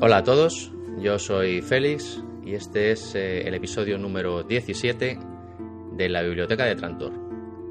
[0.00, 0.70] Hola a todos,
[1.00, 5.18] yo soy Félix y este es eh, el episodio número 17
[5.96, 7.10] de la Biblioteca de Trantor,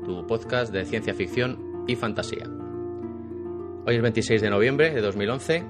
[0.04, 2.44] tu podcast de ciencia ficción y fantasía.
[3.86, 5.64] Hoy es 26 de noviembre de 2011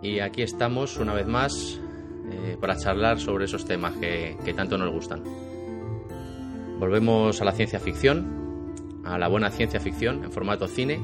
[0.00, 1.78] y aquí estamos una vez más
[2.30, 5.22] eh, para charlar sobre esos temas que, tanto nos gustan.
[6.78, 11.02] Volvemos a la ciencia ficción, a la buena ciencia ficción en formato cine,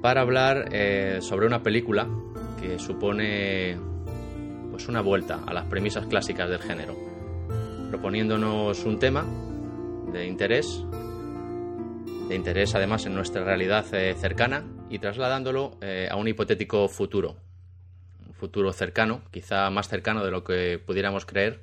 [0.00, 2.08] para hablar eh, sobre una película
[2.60, 3.76] que supone
[4.70, 6.96] pues una vuelta a las premisas clásicas del género,
[7.90, 9.24] proponiéndonos un tema
[10.12, 10.84] de interés,
[12.28, 17.36] de interés además en nuestra realidad eh, cercana y trasladándolo eh, a un hipotético futuro,
[18.26, 21.62] un futuro cercano, quizá más cercano de lo que pudiéramos creer,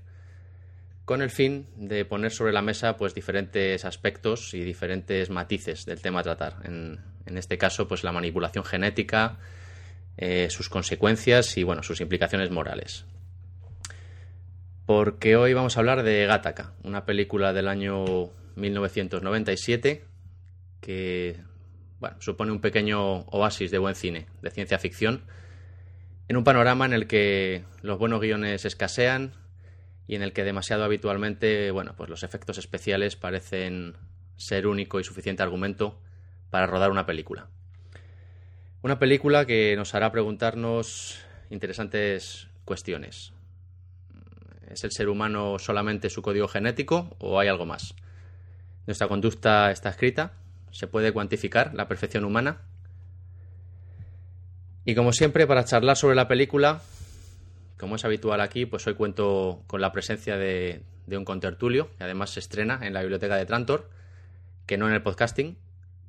[1.06, 6.02] con el fin de poner sobre la mesa pues diferentes aspectos y diferentes matices del
[6.02, 6.58] tema a tratar.
[6.66, 9.38] En, en este caso, pues la manipulación genética,
[10.18, 13.06] eh, sus consecuencias y bueno, sus implicaciones morales.
[14.86, 20.04] Porque hoy vamos a hablar de Gattaca, una película del año 1997
[20.82, 21.38] que
[22.00, 25.24] bueno, supone un pequeño oasis de buen cine, de ciencia ficción,
[26.28, 29.34] en un panorama en el que los buenos guiones escasean
[30.08, 33.98] y en el que demasiado habitualmente, bueno, pues los efectos especiales parecen
[34.36, 36.00] ser único y suficiente argumento
[36.50, 37.50] para rodar una película.
[38.88, 43.34] Una película que nos hará preguntarnos interesantes cuestiones.
[44.72, 47.96] ¿Es el ser humano solamente su código genético o hay algo más?
[48.86, 50.36] ¿Nuestra conducta está escrita?
[50.72, 52.62] ¿Se puede cuantificar la perfección humana?
[54.86, 56.80] Y como siempre, para charlar sobre la película,
[57.78, 62.30] como es habitual aquí, pues hoy cuento con la presencia de, un contertulio, que además
[62.30, 63.90] se estrena en la biblioteca de Trantor,
[64.66, 65.58] que no en el podcasting,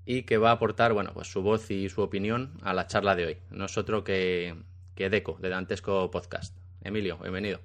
[0.09, 3.15] y que va a aportar bueno, pues su voz y su opinión a la charla
[3.15, 3.39] de hoy.
[3.51, 4.57] No es otro que,
[4.95, 6.57] que Deco, de Dantesco Podcast.
[6.83, 7.61] Emilio, bienvenido.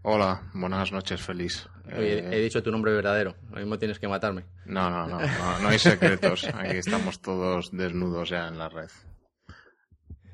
[0.00, 1.68] Hola, buenas noches, feliz.
[1.94, 2.28] Oye, eh...
[2.32, 4.46] he dicho tu nombre verdadero, lo mismo tienes que matarme.
[4.64, 6.48] No, no, no, no, no hay secretos.
[6.54, 8.88] Aquí estamos todos desnudos ya en la red.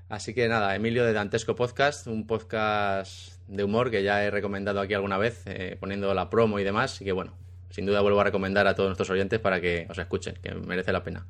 [0.09, 4.81] Así que nada, Emilio de Dantesco Podcast, un podcast de humor que ya he recomendado
[4.81, 7.37] aquí alguna vez, eh, poniendo la promo y demás, y que bueno,
[7.71, 10.93] sin duda vuelvo a recomendar a todos nuestros oyentes para que os escuchen, que merece
[10.93, 11.27] la pena.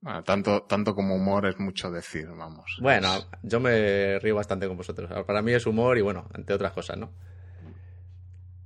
[0.00, 2.78] Bueno, tanto, tanto como humor es mucho decir, vamos.
[2.80, 3.26] Bueno, es...
[3.42, 5.10] yo me río bastante con vosotros.
[5.26, 7.12] Para mí es humor y bueno, entre otras cosas, ¿no?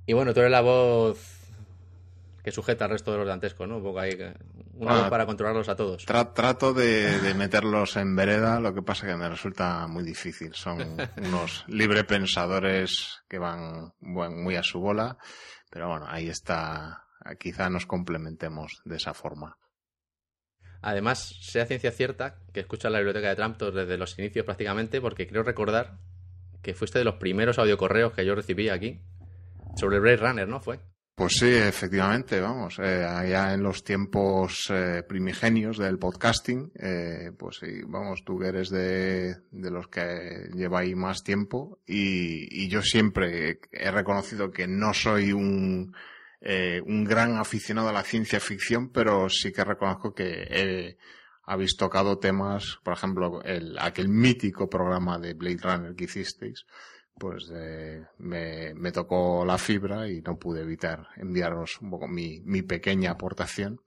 [0.05, 1.41] Y bueno, tú eres la voz
[2.43, 3.77] que sujeta al resto de los dantescos, ¿no?
[3.77, 4.17] Un poco ahí,
[4.73, 6.05] una voz para controlarlos a todos.
[6.05, 10.53] Tra trato de, de, meterlos en vereda, lo que pasa que me resulta muy difícil.
[10.55, 15.17] Son unos librepensadores que van muy a su bola,
[15.69, 17.05] pero bueno, ahí está.
[17.39, 19.57] Quizá nos complementemos de esa forma.
[20.81, 25.27] Además, sea ciencia cierta que escuchas la biblioteca de Trump desde los inicios prácticamente, porque
[25.27, 25.99] creo recordar
[26.61, 29.01] que fuiste de los primeros audiocorreos que yo recibí aquí
[29.75, 30.59] sobre Blade Runner, ¿no?
[30.59, 30.79] Fue.
[31.15, 37.57] Pues sí, efectivamente, vamos, eh, allá en los tiempos eh, primigenios del podcasting, eh, pues
[37.57, 43.91] sí, vamos, tú eres de, los que lleva ahí más tiempo y yo siempre he
[43.91, 45.93] reconocido que no soy un,
[46.41, 50.97] eh, un gran aficionado a la ciencia ficción, pero sí que reconozco que he,
[51.43, 56.65] habéis tocado temas, por ejemplo, el, aquel mítico programa de Blade Runner que hicisteis,
[57.13, 62.41] pues eh, me, me, tocó la fibra y no pude evitar enviaros un poco mi,
[62.41, 63.79] mi pequeña aportación,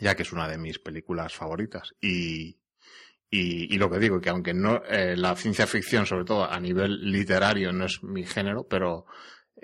[0.00, 1.94] ya que es una de mis películas favoritas.
[2.00, 2.56] Y,
[3.28, 6.58] y, y, lo que digo, que aunque no, eh, la ciencia ficción, sobre todo a
[6.58, 9.06] nivel literario, no es mi género, pero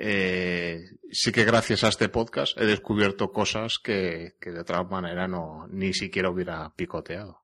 [0.05, 5.29] eh, sí que gracias a este podcast he descubierto cosas que, que de otra manera
[5.29, 7.43] no, ni siquiera hubiera picoteado.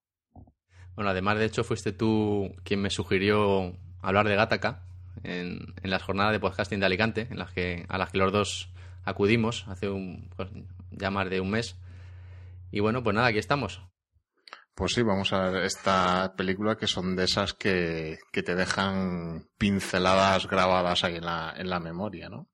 [0.96, 4.82] Bueno, además de hecho fuiste tú quien me sugirió hablar de Gataca
[5.22, 8.70] en, las jornadas de podcasting de Alicante, en las que, a las que los dos
[9.05, 10.49] acudimos hace un, pues,
[10.90, 11.78] ya más de un mes.
[12.72, 13.81] Y bueno, pues nada, aquí estamos.
[14.79, 19.49] Pues sí, vamos a ver esta película que son de esas que, que te dejan
[19.59, 22.47] pinceladas grabadas ahí en la, en la memoria, ¿no?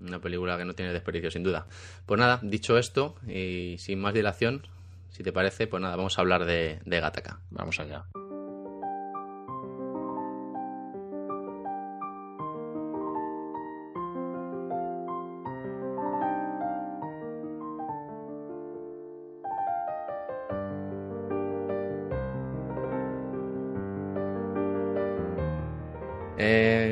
[0.00, 1.66] Una película que no tiene desperdicio, sin duda.
[2.06, 4.66] Pues nada, dicho esto, y sin más dilación,
[5.10, 7.22] si te parece, pues nada, vamos a hablar de, de.
[7.50, 8.06] Vamos allá.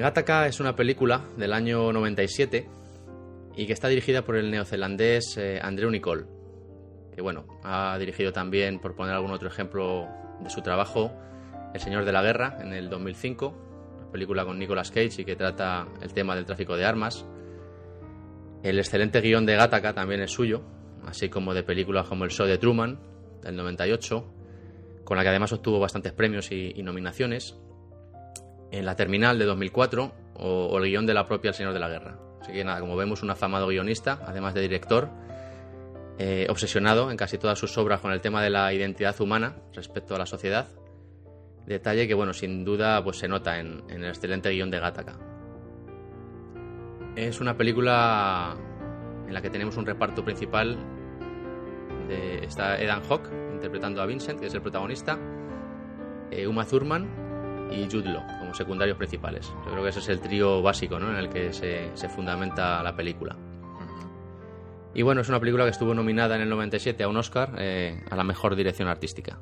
[0.07, 2.69] Gattaca es una película del año 97
[3.57, 6.27] y que está dirigida por el neozelandés eh, Andrew Nicole,
[7.13, 10.07] que bueno, ha dirigido también, por poner algún otro ejemplo
[10.39, 11.11] de su trabajo,
[11.75, 13.49] El Señor de la Guerra en el 2005,
[13.99, 17.27] una película con Nicolas Cage y que trata el tema del tráfico de armas.
[18.63, 20.63] El excelente guion de Gattaca también es suyo,
[21.05, 23.01] así como de películas como El Show de Truman
[23.43, 24.25] del 98,
[25.03, 27.59] con la que además obtuvo bastantes premios y nominaciones
[28.71, 31.89] en La Terminal de 2004 o, el guion de la propia El Señor de la
[31.89, 32.19] Guerra.
[32.41, 35.11] Así que nada, como vemos, un afamado guionista, además de director,
[36.19, 40.15] eh, obsesionado en casi todas sus obras con el tema de la identidad humana respecto
[40.15, 40.69] a la sociedad.
[41.67, 45.19] Detalle que, bueno, sin duda pues, se nota en, el excelente guion de Gattaca.
[47.17, 48.57] Es una película
[49.27, 50.77] en la que tenemos un reparto principal.
[52.09, 55.19] De, está Edan Hawke interpretando a Vincent, que es el protagonista.
[56.31, 57.09] Eh, Uma Thurman
[57.71, 59.53] y Jude Law secundarios principales.
[59.65, 61.11] Yo creo que ese es el trío básico ¿no?
[61.11, 63.37] en el que se, se, fundamenta la película.
[64.95, 68.03] Y bueno, es una película que estuvo nominada en el 97 a un Oscar eh,
[68.11, 69.39] a la mejor dirección artística.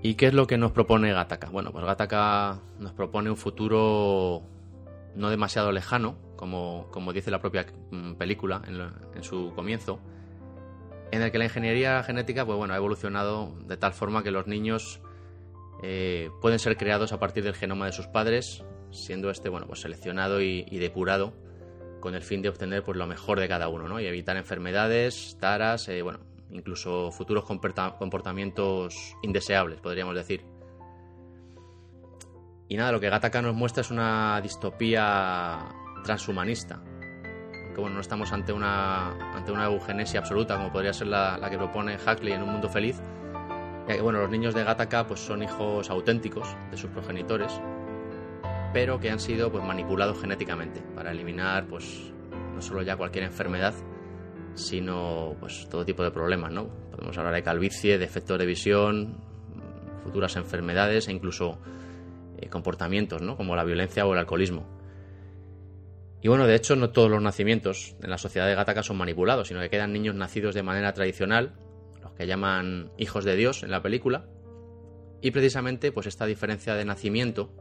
[0.00, 1.48] ¿Y qué es lo que nos propone Gattaca?
[1.50, 4.42] Bueno, pues Gattaca nos propone un futuro
[5.16, 7.66] no demasiado lejano, como, como dice la propia
[8.18, 9.98] película en, lo, en, su comienzo,
[11.10, 14.46] en el que la ingeniería genética pues bueno, ha evolucionado de tal forma que los
[14.46, 15.00] niños
[15.86, 19.80] eh, pueden ser creados a partir del genoma de sus padres, siendo este bueno, pues
[19.80, 21.34] seleccionado y, depurado
[22.00, 24.00] con el fin de obtener pues, lo mejor de cada uno ¿no?
[24.00, 26.20] y evitar enfermedades, taras, eh, bueno,
[26.50, 30.46] incluso futuros comportamientos indeseables, podríamos decir.
[32.66, 35.68] Y nada, lo que Gattaca nos muestra es una distopía
[36.02, 36.82] transhumanista.
[37.74, 41.50] Que bueno, no estamos ante una, ante una eugenesia absoluta como podría ser la, la
[41.50, 43.02] que propone Huxley en Un Mundo Feliz,
[43.88, 47.52] ya que bueno, los niños de Gattaca pues son hijos auténticos de sus progenitores,
[48.72, 52.12] pero que han sido pues manipulados genéticamente para eliminar pues
[52.54, 53.74] no solo ya cualquier enfermedad,
[54.54, 56.68] sino pues todo tipo de problemas, ¿no?
[56.90, 59.18] Podemos hablar de calvicie, defectos de visión,
[60.02, 61.58] futuras enfermedades e incluso
[62.38, 63.36] eh, comportamientos, ¿no?
[63.36, 64.66] Como la violencia o el alcoholismo.
[66.22, 69.48] Y bueno, de hecho, no todos los nacimientos en la sociedad de Gattaca son manipulados,
[69.48, 71.52] sino que quedan niños nacidos de manera tradicional
[72.12, 74.26] que llaman hijos de Dios en la película.
[75.20, 77.54] Y precisamente, pues esta diferencia de nacimiento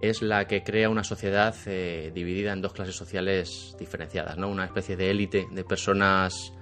[0.00, 4.48] es la que crea una sociedad eh, dividida en dos clases sociales diferenciadas, ¿no?
[4.48, 6.52] Una especie de élite de personas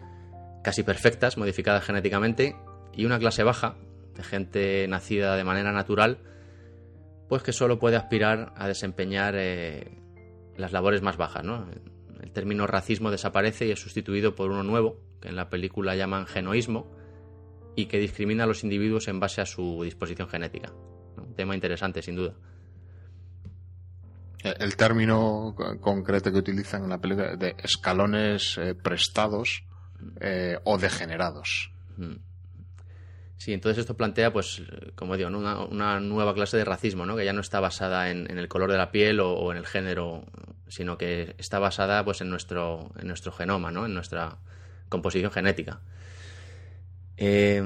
[0.63, 2.57] casi perfectas, modificadas genéticamente,
[2.95, 3.77] y una clase baja
[4.15, 6.19] de gente nacida de manera natural,
[7.29, 9.99] pues que solo puede aspirar a desempeñar eh,
[10.57, 11.67] las labores más bajas, ¿no?
[12.33, 16.25] El término racismo desaparece y es sustituido por uno nuevo, que en la película llaman
[16.25, 16.91] genoísmo,
[17.77, 20.73] y que discrimina a los individuos en base a su disposición genética.
[21.19, 22.33] Un tema interesante, sin duda.
[24.43, 29.65] El término concreto que utilizan en la película de escalones eh, prestados
[30.19, 31.71] eh, o degenerados.
[33.43, 34.63] Sí, entonces esto plantea, pues,
[34.95, 37.17] como digo, una, una, nueva clase de racismo, ¿no?
[37.17, 40.25] que ya no está basada en, el color de la piel o, en el género,
[40.69, 43.85] sino que está basada pues, en, nuestro, en nuestro genoma, ¿no?
[43.85, 44.37] en nuestra
[44.89, 45.81] composición genética.
[47.17, 47.61] Eh,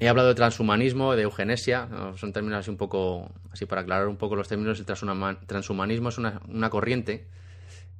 [0.00, 4.16] he hablado de transhumanismo, de eugenesia, son términos así un poco, así para aclarar un
[4.16, 4.86] poco los términos, el
[5.46, 7.28] transhumanismo es una, una corriente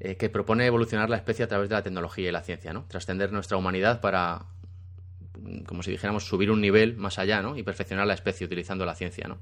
[0.00, 2.86] eh, que propone evolucionar la especie a través de la tecnología y la ciencia, ¿no?
[2.88, 4.46] trascender nuestra humanidad para,
[5.66, 7.56] como si dijéramos, subir un nivel más allá ¿no?
[7.56, 9.26] y perfeccionar la especie utilizando la ciencia.
[9.28, 9.38] ¿no?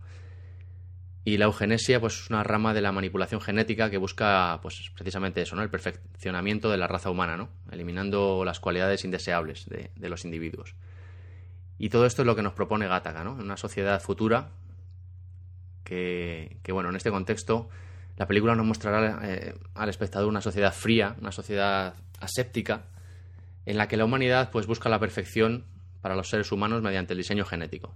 [1.24, 5.42] Y la eugenesia pues, es una rama de la manipulación genética que busca pues, precisamente
[5.42, 5.62] eso, ¿no?
[5.62, 7.48] el perfeccionamiento de la raza humana, ¿no?
[7.70, 10.74] eliminando las cualidades indeseables de, los individuos.
[11.78, 13.34] Y todo esto es lo que nos propone Gattaca, ¿no?
[13.34, 14.50] una sociedad futura
[15.84, 17.68] que, que, bueno, en este contexto
[18.20, 22.84] la película nos mostrará eh, al espectador una sociedad fría, una sociedad aséptica,
[23.64, 25.64] en la que la humanidad pues, busca la perfección
[26.00, 27.94] para los seres humanos mediante el diseño genético.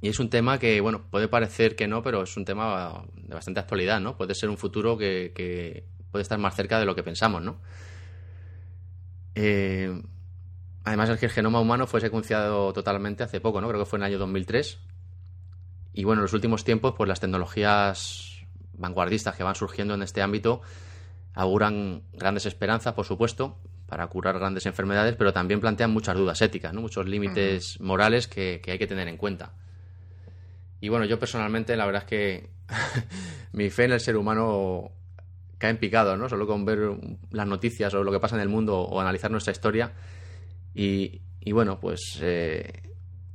[0.00, 3.34] Y es un tema que, bueno, puede parecer que no, pero es un tema de
[3.34, 4.16] bastante actualidad, ¿no?
[4.16, 7.60] Puede ser un futuro que, que puede estar más cerca de lo que pensamos, ¿no?
[9.34, 10.02] Eh,
[10.84, 13.68] Además el genoma humano fue secuenciado totalmente hace poco, ¿no?
[13.68, 14.78] Creo que fue en el año 2003.
[15.94, 18.42] Y bueno, en los últimos tiempos, pues las tecnologías
[18.74, 20.60] vanguardistas que van surgiendo en este ámbito
[21.32, 23.56] auguran grandes esperanzas, por supuesto,
[23.94, 26.80] para curar grandes enfermedades, pero también plantean muchas dudas éticas, ¿no?
[26.80, 29.52] muchos límites morales que, hay que tener en cuenta.
[30.80, 32.50] Y bueno, yo personalmente, la verdad es que
[33.52, 34.90] mi fe en el ser humano
[35.58, 36.28] cae en picado, ¿no?
[36.28, 36.90] Solo con ver
[37.30, 39.92] las noticias o lo que pasa en el mundo o analizar nuestra historia
[40.74, 41.20] y,
[41.52, 42.82] bueno, pues eh,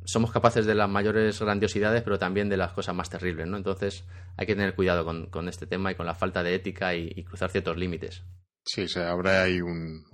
[0.03, 3.55] somos capaces de las mayores grandiosidades, pero también de las cosas más terribles, ¿no?
[3.55, 4.03] Entonces
[4.35, 7.49] hay que tener cuidado con, este tema y con la falta de ética y, cruzar
[7.49, 8.25] ciertos límites.
[8.71, 10.05] Sí, se abre ahí un,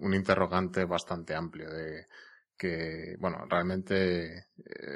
[0.00, 2.06] un, interrogante bastante amplio de
[2.56, 4.44] que, bueno, realmente eh,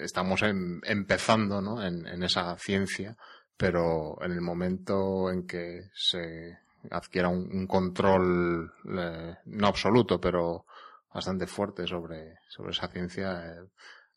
[0.03, 1.85] estamos empezando ¿no?
[1.85, 3.19] en, esa ciencia,
[3.55, 6.59] pero en el momento en que se
[6.91, 10.65] adquiera un, control, eh, no absoluto, pero
[11.13, 13.69] bastante fuerte sobre, sobre esa ciencia, eh,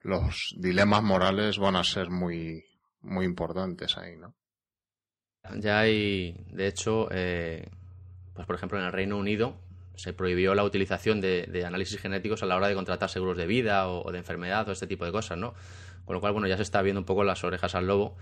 [0.03, 2.63] los dilemas morales van a ser muy,
[3.01, 4.34] muy importantes ahí, ¿no?
[5.60, 7.70] Ya hay, de hecho, eh,
[8.34, 9.58] pues por ejemplo en el Reino Unido
[9.96, 13.88] se prohibió la utilización de, análisis genéticos a la hora de contratar seguros de vida
[13.88, 15.54] o, de enfermedad o este tipo de cosas, ¿no?
[16.06, 18.18] Con lo cual, bueno, ya se está viendo un poco las orejas al lobo.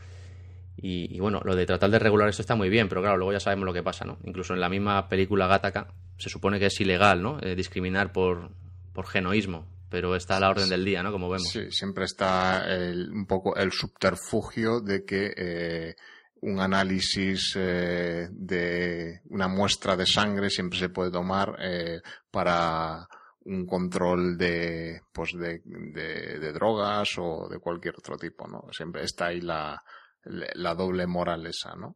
[0.77, 3.39] Y, bueno, lo de tratar de regular esto está muy bien, pero claro, luego ya
[3.39, 4.18] sabemos lo que pasa, ¿no?
[4.24, 7.39] Incluso en la misma película Gattaca se supone que es ilegal, ¿no?
[7.41, 8.50] Eh, discriminar por,
[8.94, 11.12] por genoísmo, pero está a la orden del día, ¿no?
[11.12, 11.50] Como vemos.
[11.50, 12.65] Sí, siempre está
[13.12, 15.96] un poco el subterfugio de que eh,
[16.41, 23.07] un análisis eh, de una muestra de sangre siempre se puede tomar eh, para
[23.43, 28.65] un control de, pues de, de, drogas o de cualquier otro tipo, ¿no?
[28.71, 29.81] Siempre está ahí la,
[30.24, 31.95] la doble moral esa, ¿no?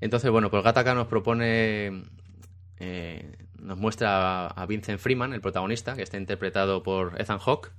[0.00, 2.04] Entonces, bueno, pues Gattaca nos propone
[3.64, 7.72] nos muestra a Vincent Freeman, el protagonista, que está interpretado por Ethan Hawke,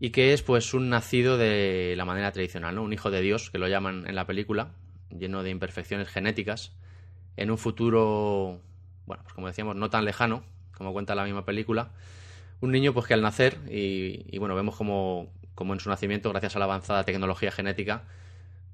[0.00, 2.82] y que es pues un nacido de la manera tradicional, ¿no?
[2.82, 4.72] Un hijo de Dios, que lo llaman en la película,
[5.10, 6.72] lleno de imperfecciones genéticas,
[7.36, 8.60] en un futuro,
[9.06, 10.42] bueno, pues como decíamos, no tan lejano,
[10.76, 11.90] como cuenta la misma película,
[12.60, 16.56] un niño pues que al nacer, y, bueno, vemos como, como en su nacimiento, gracias
[16.56, 18.04] a la avanzada tecnología genética,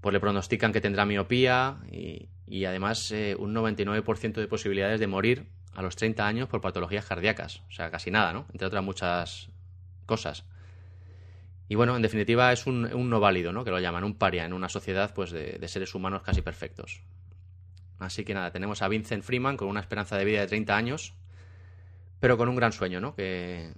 [0.01, 5.07] pues le pronostican que tendrá miopía y, y además eh, un 99% de posibilidades de
[5.07, 7.63] morir a los 30 años por patologías cardíacas.
[7.69, 8.47] O sea, casi nada, ¿no?
[8.53, 9.49] Entre otras muchas
[10.07, 10.45] cosas.
[11.69, 13.63] Y bueno, en definitiva es un, no válido, ¿no?
[13.63, 17.03] Que lo llaman un paria en una sociedad pues de, seres humanos casi perfectos.
[17.99, 21.15] Así que nada, tenemos a Vincent Freeman con una esperanza de vida de 30 años,
[22.21, 23.15] pero con un gran sueño, ¿no?
[23.15, 23.73] Que,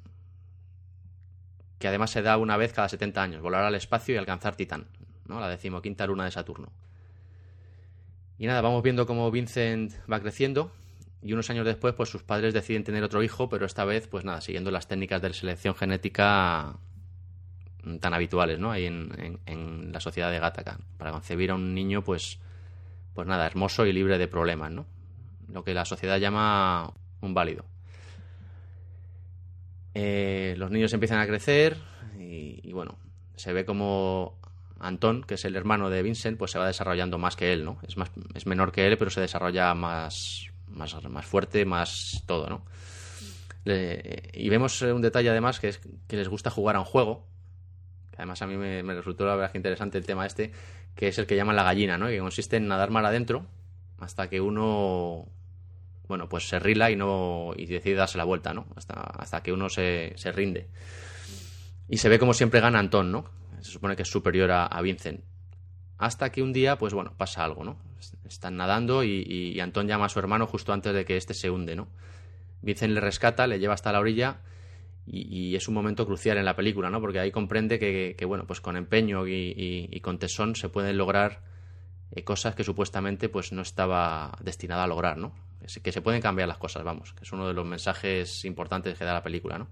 [1.78, 4.86] que además se da una vez cada 70 años, volar al espacio y alcanzar Titán,
[5.26, 5.40] ¿no?
[5.40, 6.72] La decimoquinta luna de Saturno.
[8.38, 10.72] Y nada, vamos viendo cómo Vincent va creciendo
[11.22, 14.24] y unos años después, pues sus padres deciden tener otro hijo, pero esta vez, pues
[14.24, 16.78] nada, siguiendo las técnicas de selección genética
[18.00, 18.70] tan habituales, ¿no?
[18.70, 20.78] Ahí en, la sociedad de Gattaca.
[20.96, 22.38] Para concebir a un niño, pues,
[23.14, 24.86] pues nada, hermoso y libre de problemas, ¿no?
[25.48, 27.64] Lo que la sociedad llama un válido.
[29.94, 31.76] Eh, los niños empiezan a crecer
[32.18, 32.98] y, bueno,
[33.34, 34.38] se ve como
[34.78, 37.78] Antón, que es el hermano de Vincent, pues se va desarrollando más que él, ¿no?
[37.86, 42.48] Es, más, es menor que él, pero se desarrolla más, más, más fuerte, más todo,
[42.48, 42.64] ¿no?
[43.64, 47.26] y vemos un detalle además que es que les gusta jugar a un juego,
[48.20, 50.52] además a mí me, resultó la verdad que interesante el tema este,
[50.94, 52.10] que es el que llaman la gallina, ¿no?
[52.10, 53.46] Y que consiste en nadar mar adentro
[53.98, 55.26] hasta que uno,
[56.06, 58.66] bueno, pues se rila y no y decide darse la vuelta, ¿no?
[58.76, 60.68] Hasta, hasta que uno se, se rinde.
[61.88, 63.24] Y se ve como siempre gana Antón, ¿no?
[63.60, 65.22] Se supone que es superior a, a Vincent.
[65.98, 67.78] Hasta que un día, pues bueno, pasa algo, ¿no?
[68.24, 71.76] Están nadando y, Antón llama a su hermano justo antes de que éste se hunde,
[71.76, 71.88] ¿no?
[72.62, 74.40] Vincent le rescata, le lleva hasta la orilla
[75.06, 77.00] y, es un momento crucial en la película, ¿no?
[77.00, 81.42] Porque ahí comprende que, bueno, pues con empeño y, con tesón se pueden lograr
[82.12, 85.34] eh, cosas que supuestamente pues no estaba destinada a lograr, ¿no?
[85.82, 89.04] Que se pueden cambiar las cosas, vamos, que es uno de los mensajes importantes que
[89.04, 89.68] da la película, ¿no?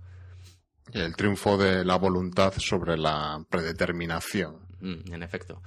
[0.92, 4.56] El triunfo de la voluntad sobre la predeterminación.
[4.80, 5.62] Mm, en efecto.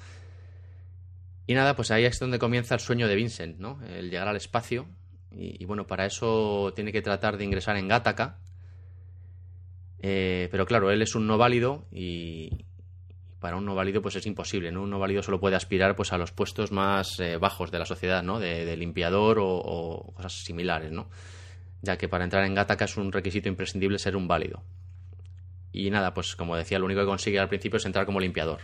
[1.48, 3.80] Y nada, pues ahí es donde comienza el sueño de Vincent, ¿no?
[3.84, 4.88] El llegar al espacio.
[5.32, 8.40] Y, bueno, para eso tiene que tratar de ingresar en Gattaca.
[10.02, 12.66] Eh, pero claro, él es un no válido y
[13.40, 14.84] para un no válido pues es imposible, ¿no?
[14.84, 17.86] Un no válido solo puede aspirar pues a los puestos más eh, bajos de la
[17.86, 18.40] sociedad, ¿no?
[18.40, 21.10] De, limpiador o, cosas similares, ¿no?
[21.82, 24.64] Ya que para entrar en Gattaca es un requisito imprescindible ser un válido.
[25.72, 28.62] Y nada, pues como decía, lo único que consigue al principio es entrar como limpiador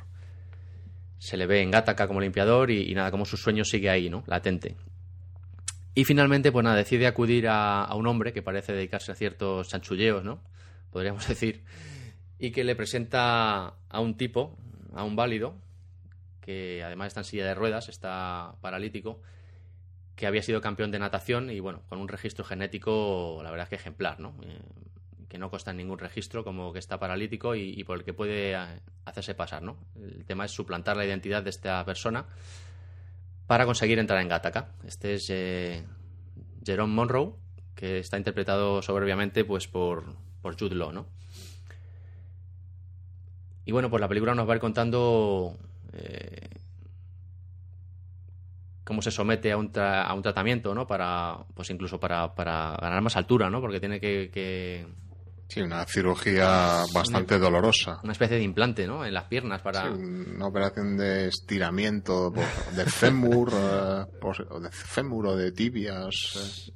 [1.20, 4.24] se le ve en Gattaca como limpiador y, nada, como su sueño sigue ahí, ¿no?
[4.28, 4.76] Latente.
[5.96, 10.24] Y finalmente, pues nada, decide acudir a, un hombre que parece dedicarse a ciertos chanchulleos,
[10.24, 10.42] ¿no?
[10.98, 11.64] Podríamos decir.
[12.40, 14.58] Y que le presenta a un tipo,
[14.96, 15.54] a un válido,
[16.42, 19.22] que además está en silla de ruedas, está paralítico,
[20.16, 23.70] que había sido campeón de natación y bueno, con un registro genético, la verdad es
[23.70, 24.34] que ejemplar, ¿no?
[24.42, 24.60] Eh,
[25.30, 28.54] que no consta en ningún registro, como que está paralítico y, por el que puede
[28.54, 29.78] eh, hacerse pasar, ¿no?
[30.02, 32.26] El tema es suplantar la identidad de esta persona
[33.46, 34.72] para conseguir entrar en Gattaca.
[34.84, 35.84] Este es eh,
[36.66, 37.34] Jerome Monroe,
[37.76, 41.06] que está interpretado soberbiamente pues por, por Jude Law, ¿no?
[43.66, 45.58] Y bueno, pues la película nos va a ir contando
[45.92, 46.48] eh,
[48.86, 50.88] cómo se somete a un, a un tratamiento, ¿no?
[50.88, 53.60] Para, pues incluso para, para ganar más altura, ¿no?
[53.60, 54.88] Porque tiene que
[55.48, 58.00] Sí, una cirugía bastante dolorosa.
[58.04, 59.06] Una especie de implante, ¿no?
[59.06, 59.84] En las piernas para...
[59.84, 64.06] Sí, una operación de estiramiento de fémur, eh,
[64.62, 66.68] de fémur o de tibias.
[66.68, 66.74] Eh.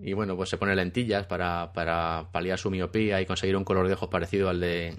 [0.00, 3.88] Y bueno, pues se pone lentillas para, para paliar su miopía y conseguir un color
[3.88, 4.96] de ojos parecido al de,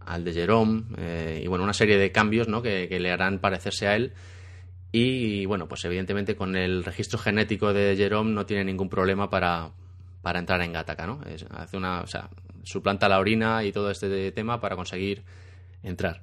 [0.00, 0.84] al de Jerome.
[0.98, 2.62] Eh, y bueno, una serie de cambios, ¿no?
[2.62, 4.12] Que, le harán parecerse a él.
[4.92, 9.70] Y bueno, pues evidentemente con el registro genético de Jerome no tiene ningún problema para,
[10.22, 11.20] para entrar en Gattaca, ¿no?
[11.50, 12.30] hace una, o sea,
[12.62, 15.24] suplanta la orina y todo este tema para conseguir
[15.82, 16.22] entrar.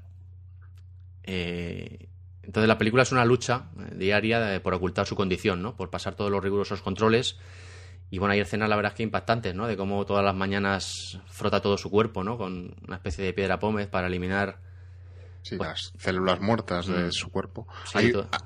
[1.23, 2.07] Eh,
[2.43, 5.75] entonces la película es una lucha eh, diaria por ocultar su condición, ¿no?
[5.75, 7.37] Por pasar todos los rigurosos controles.
[8.11, 9.67] Y bueno, hay escenas, la verdad es que impactantes, ¿no?
[9.67, 12.37] De cómo todas las mañanas frota todo su cuerpo, ¿no?
[12.37, 14.59] Con una especie de piedra pómez para eliminar
[15.43, 17.11] Sí, las células muertas de mm.
[17.11, 17.67] su cuerpo.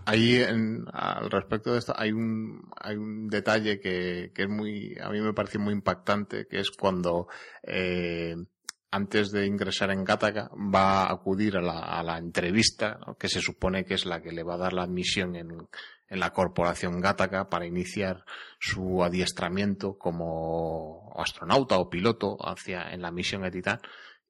[0.06, 5.10] ahí, al respecto de esto, hay un, hay un detalle que, que es muy, a
[5.10, 7.28] mí me parece muy impactante, que es cuando,
[7.64, 8.36] eh,
[8.92, 13.42] antes de ingresar en Gattaca, va a acudir a la, a la entrevista, que se
[13.42, 15.68] supone que es la que le va a dar la admisión en,
[16.08, 18.24] en la corporación Gattaca para iniciar
[18.60, 23.80] su adiestramiento como astronauta o piloto hacia, en la misión a Titán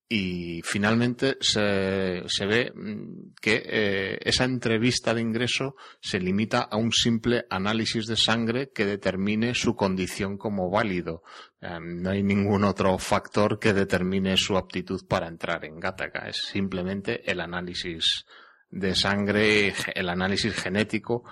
[0.08, 6.78] y finalmente se, se ve mm, que eh, esa entrevista de ingreso se limita a
[6.78, 11.24] un simple análisis de sangre que determine su condición como válido.
[11.60, 16.30] Eh, no hay ningún otro factor que determine su aptitud para entrar en Gattaca.
[16.30, 18.26] Es simplemente el análisis
[18.70, 21.24] de sangre, el análisis genético,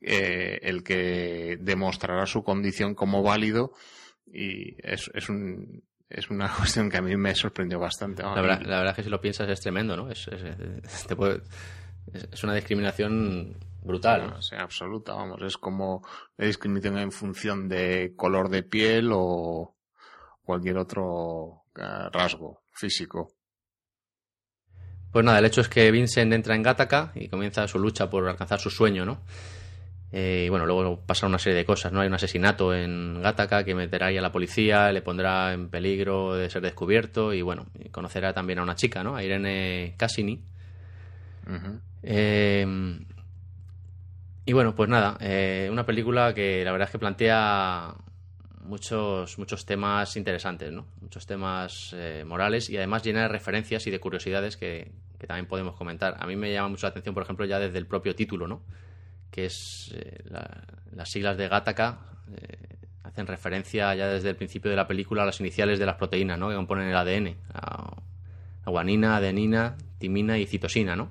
[0.00, 3.72] eh, el que demostrará su condición como válido
[4.26, 8.22] y es, es un, es una cuestión que a mí me sorprendió bastante.
[8.22, 10.10] La, verdad, la verdad es que si lo piensas es tremendo, ¿no?
[10.10, 14.30] Es, es, una discriminación brutal.
[14.30, 14.38] ¿no?
[14.58, 15.42] absoluta, vamos.
[15.42, 16.06] Es como
[16.36, 19.76] la discriminación en función de color de piel o
[20.42, 23.34] cualquier otro eh, rasgo físico.
[25.12, 28.28] Pues nada, el hecho es que Vincent entra en Gattaca y comienza su lucha por
[28.28, 29.24] alcanzar su sueño, ¿no?
[30.10, 32.00] Eh, y bueno, luego pasa una serie de cosas, ¿no?
[32.00, 36.34] Hay un asesinato en Gattaca que meterá ahí a la policía, le pondrá en peligro
[36.34, 39.16] de ser descubierto y bueno, conocerá también a una chica, ¿no?
[39.16, 40.42] A Irene Cassini.
[42.02, 42.66] Eh,
[44.46, 47.94] y bueno, pues nada, eh, una película que la verdad es que plantea
[48.62, 50.86] muchos, muchos temas interesantes, ¿no?
[51.02, 51.94] Muchos temas
[52.24, 56.16] morales y además llena de referencias y de curiosidades que, que también podemos comentar.
[56.18, 58.62] A mí me llama mucho la atención, por ejemplo, ya desde el propio título, ¿no?
[59.30, 60.24] Que es eh,
[60.92, 61.98] las siglas de Gattaca,
[62.34, 65.96] eh, hacen referencia ya desde el principio de la película a las iniciales de las
[65.96, 66.48] proteínas ¿no?
[66.48, 68.02] que componen el ADN, a,
[68.66, 71.10] guanina, adenina, timina y citosina, ¿no?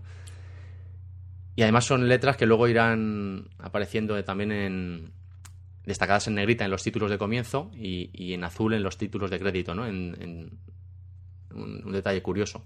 [1.56, 5.12] Y además son letras que luego irán apareciendo también en,
[5.88, 9.39] destacadas en negrita en los títulos de comienzo y, en azul en los títulos de
[9.39, 9.88] crédito, ¿no?
[9.88, 10.60] En,
[11.51, 12.63] un, detalle curioso.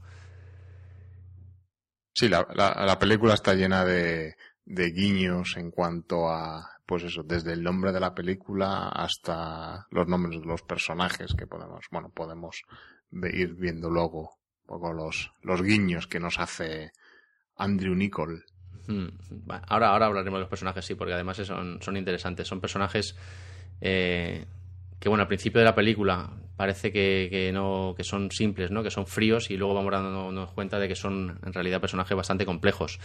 [2.14, 7.64] Sí, la, película está llena de, de guiños en cuanto a, pues eso, desde el
[7.64, 12.64] nombre de la película hasta los nombres de los personajes que podemos, bueno, podemos
[13.12, 16.92] ir viendo luego un poco los, los guiños que nos hace
[17.58, 18.44] Andrew Nicol.
[18.88, 19.10] Hmm.
[19.68, 22.48] Ahora, ahora hablaremos de los personajes, sí, porque además son, son interesantes.
[22.48, 23.16] Son personajes
[23.80, 24.46] eh,
[25.00, 28.84] que, bueno, al principio de la película parece que, que, no, que son simples, ¿no?
[28.84, 32.46] que son fríos y luego vamos dándonos cuenta de que son en realidad personajes bastante
[32.46, 33.00] complejos.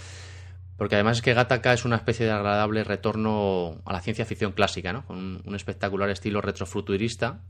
[0.77, 4.53] Porque además es que Gattaca es una especie de agradable retorno a la ciencia ficción
[4.53, 5.07] clásica, ¿no?
[5.07, 7.41] Con un, espectacular estilo retrofuturista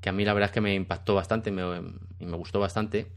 [0.00, 1.62] que a mí la verdad es que me impactó bastante me,
[2.20, 3.10] y me gustó bastante.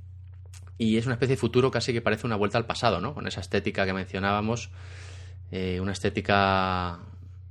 [0.79, 3.13] Y es una especie de futuro casi que parece una vuelta al pasado, ¿no?
[3.13, 4.71] Con esa estética que mencionábamos,
[5.51, 6.97] eh, una estética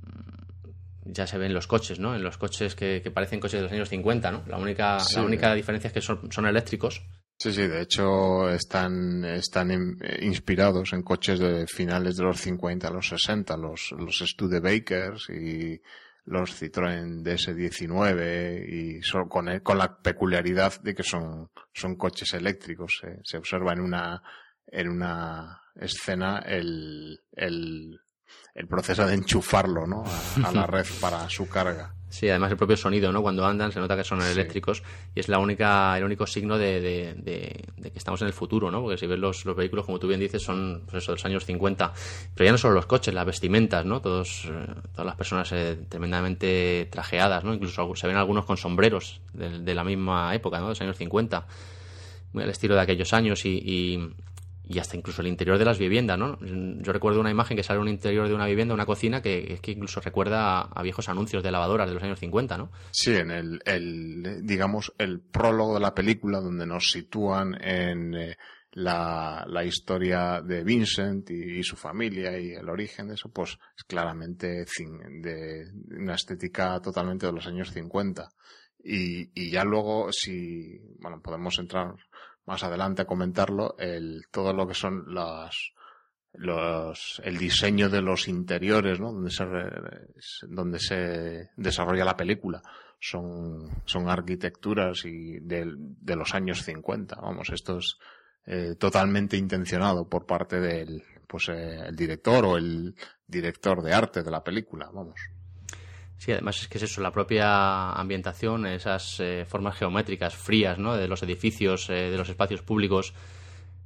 [0.01, 2.13] mm, ya se ve en los coches, ¿no?
[2.13, 4.43] En los coches que, parecen coches de los años 50, ¿no?
[4.47, 7.03] La única, la única diferencia es que son, son eléctricos
[7.41, 12.91] Sí, sí, de hecho están, están inspirados en coches de finales de los 50 a
[12.91, 15.81] los 60, los, los Studebakers y
[16.25, 23.01] los Citroën DS19 y son con, con la peculiaridad de que son, son coches eléctricos.
[23.23, 24.21] Se observa en una,
[24.67, 27.99] en una escena el, el,
[28.53, 30.03] el proceso de enchufarlo ¿no?
[30.45, 31.95] a, la red para su carga.
[32.11, 33.21] Sí, además el propio sonido, ¿no?
[33.21, 34.83] Cuando andan se nota que son eléctricos
[35.15, 38.81] y es la única, el único signo de, de, que estamos en el futuro, ¿no?
[38.81, 41.25] Porque si ves los, los vehículos, como tú bien dices, son pues eso, de los
[41.25, 41.93] años 50.
[42.35, 44.01] Pero ya no solo los coches, las vestimentas, ¿no?
[44.01, 47.53] Todos, eh, todas las personas eh, tremendamente trajeadas, ¿no?
[47.53, 50.65] Incluso se ven algunos con sombreros de, la misma época, ¿no?
[50.65, 51.47] De los años 50.
[52.33, 53.99] Muy al estilo de aquellos años y y
[54.79, 56.37] hasta incluso el interior de las viviendas, ¿no?
[56.41, 59.53] Yo recuerdo una imagen que sale en un interior de una vivienda, una cocina, que
[59.53, 62.71] es que incluso recuerda a, viejos anuncios de lavadoras de los años 50, ¿no?
[62.91, 68.37] Sí, en el, digamos, el prólogo de la película donde nos sitúan en eh,
[68.73, 73.83] la, la, historia de Vincent y, su familia y el origen de eso, pues es
[73.83, 75.65] claramente de
[75.97, 78.29] una estética totalmente de los años 50.
[78.83, 81.93] Y, y ya luego, si, bueno, podemos entrar
[82.51, 85.71] más adelante a comentarlo, el, todo lo que son las,
[86.33, 89.13] los, el diseño de los interiores, ¿no?
[89.13, 89.45] Donde se,
[90.49, 92.61] donde se desarrolla la película.
[92.99, 97.15] Son, son arquitecturas y de, de los años 50.
[97.21, 97.97] Vamos, esto es
[98.45, 102.93] eh, totalmente intencionado por parte del, pues, eh, el director o el
[103.25, 105.21] director de arte de la película, vamos.
[106.21, 110.95] Sí, además es que es eso, la propia ambientación, esas eh, formas geométricas frías ¿no?
[110.95, 113.15] de los edificios, eh, de los espacios públicos,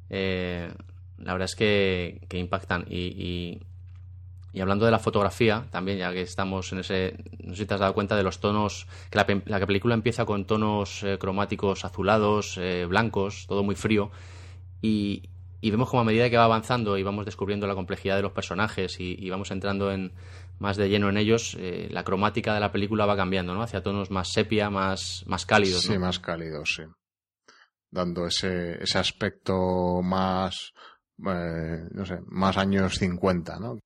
[0.10, 0.70] eh,
[1.18, 2.88] la verdad es que, impactan.
[2.90, 3.62] Y,
[4.54, 7.24] y, hablando de la fotografía, también, ya que estamos en ese.
[7.40, 8.86] No sé si te has dado cuenta de los tonos.
[9.10, 14.12] que la, la película empieza con tonos cromáticos azulados, blancos, todo muy frío.
[14.82, 15.30] Y,
[15.62, 18.34] y vemos como a medida que va avanzando y vamos descubriendo la complejidad de los
[18.34, 20.12] personajes y vamos entrando en
[20.60, 23.62] más de lleno en ellos, eh, la cromática de la película va cambiando, ¿no?
[23.62, 25.82] Hacia tonos más sepia, más, más cálidos.
[25.82, 26.84] Sí, más cálidos, sí.
[27.90, 30.74] Dando ese, ese aspecto más,
[31.20, 33.80] eh, no sé, más años 50, ¿no?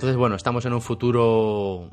[0.00, 1.90] Entonces, bueno, estamos en un futuro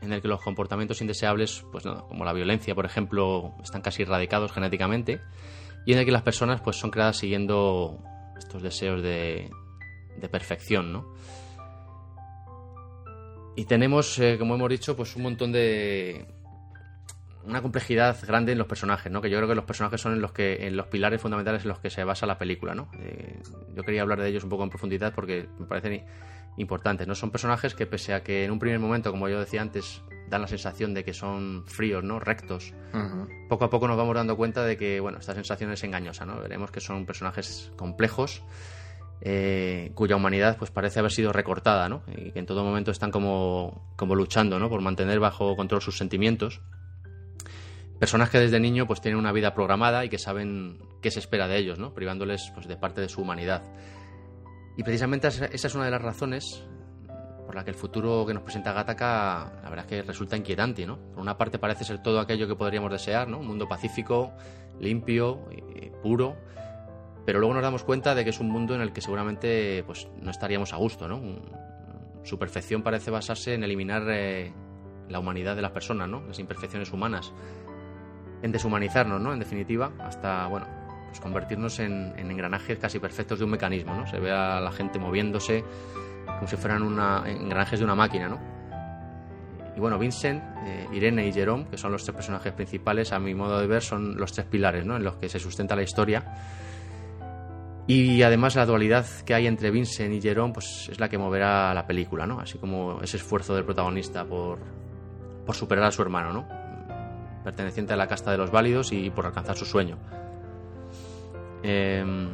[0.00, 4.02] en el que los comportamientos indeseables, pues no, como la violencia, por ejemplo, están casi
[4.02, 5.20] erradicados genéticamente
[5.84, 8.02] y en el que las personas pues son creadas siguiendo
[8.36, 9.48] estos deseos de,
[10.16, 11.14] de perfección, ¿no?
[13.54, 16.26] Y tenemos, eh, como hemos dicho, pues un montón de,
[17.46, 19.22] una complejidad grande en los personajes, ¿no?
[19.22, 21.68] Que yo creo que los personajes son en los que en los pilares fundamentales en
[21.68, 22.90] los que se basa la película, ¿no?
[22.98, 23.40] Eh,
[23.74, 26.04] yo quería hablar de ellos un poco en profundidad porque me parecen
[26.56, 27.14] importantes, ¿no?
[27.14, 30.42] Son personajes que pese a que en un primer momento, como yo decía antes, dan
[30.42, 32.18] la sensación de que son fríos, ¿no?
[32.18, 32.74] Rectos.
[33.48, 36.40] Poco a poco nos vamos dando cuenta de que, bueno, esta sensación es engañosa, ¿no?
[36.40, 38.42] Veremos que son personajes complejos.
[39.22, 42.02] Eh, cuya humanidad pues parece haber sido recortada, ¿no?
[42.14, 44.68] Y que en todo momento están como, como luchando, ¿no?
[44.68, 46.60] Por mantener bajo control sus sentimientos
[47.98, 51.48] personas que desde niño pues tienen una vida programada y que saben qué se espera
[51.48, 51.94] de ellos, ¿no?
[51.94, 53.62] privándoles pues, de parte de su humanidad.
[54.76, 56.64] Y precisamente esa es una de las razones
[57.46, 60.84] por la que el futuro que nos presenta Gattaca, la verdad es que resulta inquietante,
[60.84, 60.98] ¿no?
[60.98, 63.38] Por una parte parece ser todo aquello que podríamos desear, ¿no?
[63.38, 64.32] Un mundo pacífico,
[64.80, 65.48] limpio,
[66.02, 66.36] puro,
[67.24, 70.08] pero luego nos damos cuenta de que es un mundo en el que seguramente pues,
[70.20, 71.20] no estaríamos a gusto, ¿no?
[72.24, 74.52] Su perfección parece basarse en eliminar eh,
[75.08, 76.22] la humanidad de las personas, ¿no?
[76.26, 77.32] Las imperfecciones humanas
[78.42, 79.32] en deshumanizarnos, ¿no?
[79.32, 80.66] En definitiva, hasta, bueno,
[81.06, 84.06] pues convertirnos en, engranajes casi perfectos de un mecanismo, ¿no?
[84.06, 85.64] Se ve a la gente moviéndose
[86.26, 86.82] como si fueran
[87.26, 88.38] engranajes de una máquina, ¿no?
[89.76, 93.34] Y bueno, Vincent, eh, Irene y Jerome, que son los tres personajes principales, a mi
[93.34, 94.96] modo de ver, son los tres pilares, ¿no?
[94.96, 96.24] En los que se sustenta la historia.
[97.86, 101.72] Y además la dualidad que hay entre Vincent y Jerome, pues es la que moverá
[101.74, 102.40] la película, ¿no?
[102.40, 104.58] Así como ese esfuerzo del protagonista por,
[105.44, 106.66] por superar a su hermano, ¿no?
[107.46, 109.98] perteneciente a la casta de los válidos y por alcanzar su sueño.
[111.62, 112.28] Em,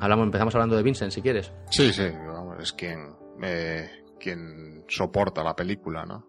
[0.00, 1.52] hablamos, empezamos hablando de Vincent, si quieres.
[1.70, 2.06] Sí, sí,
[2.60, 6.26] es quien, eh, quien soporta la película, ¿no?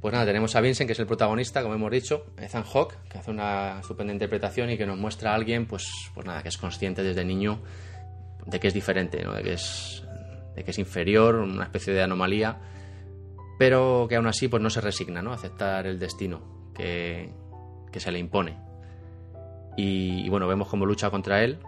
[0.00, 3.18] Pues nada, tenemos a Vincent, que es el protagonista, como hemos dicho, Ethan Hawke, que
[3.18, 6.58] hace una estupenda interpretación y que nos muestra a alguien, pues, pues nada, que es
[6.58, 7.60] consciente desde niño
[8.44, 9.34] de que es diferente, ¿no?
[9.34, 10.04] de, que es,
[10.54, 12.58] de que es inferior, una especie de anomalía,
[13.58, 15.32] pero que aún así pues no se resigna ¿no?
[15.32, 17.32] a aceptar el destino que,
[17.90, 18.65] que se le impone.
[19.76, 21.58] Y, bueno, vemos cómo lucha contra él,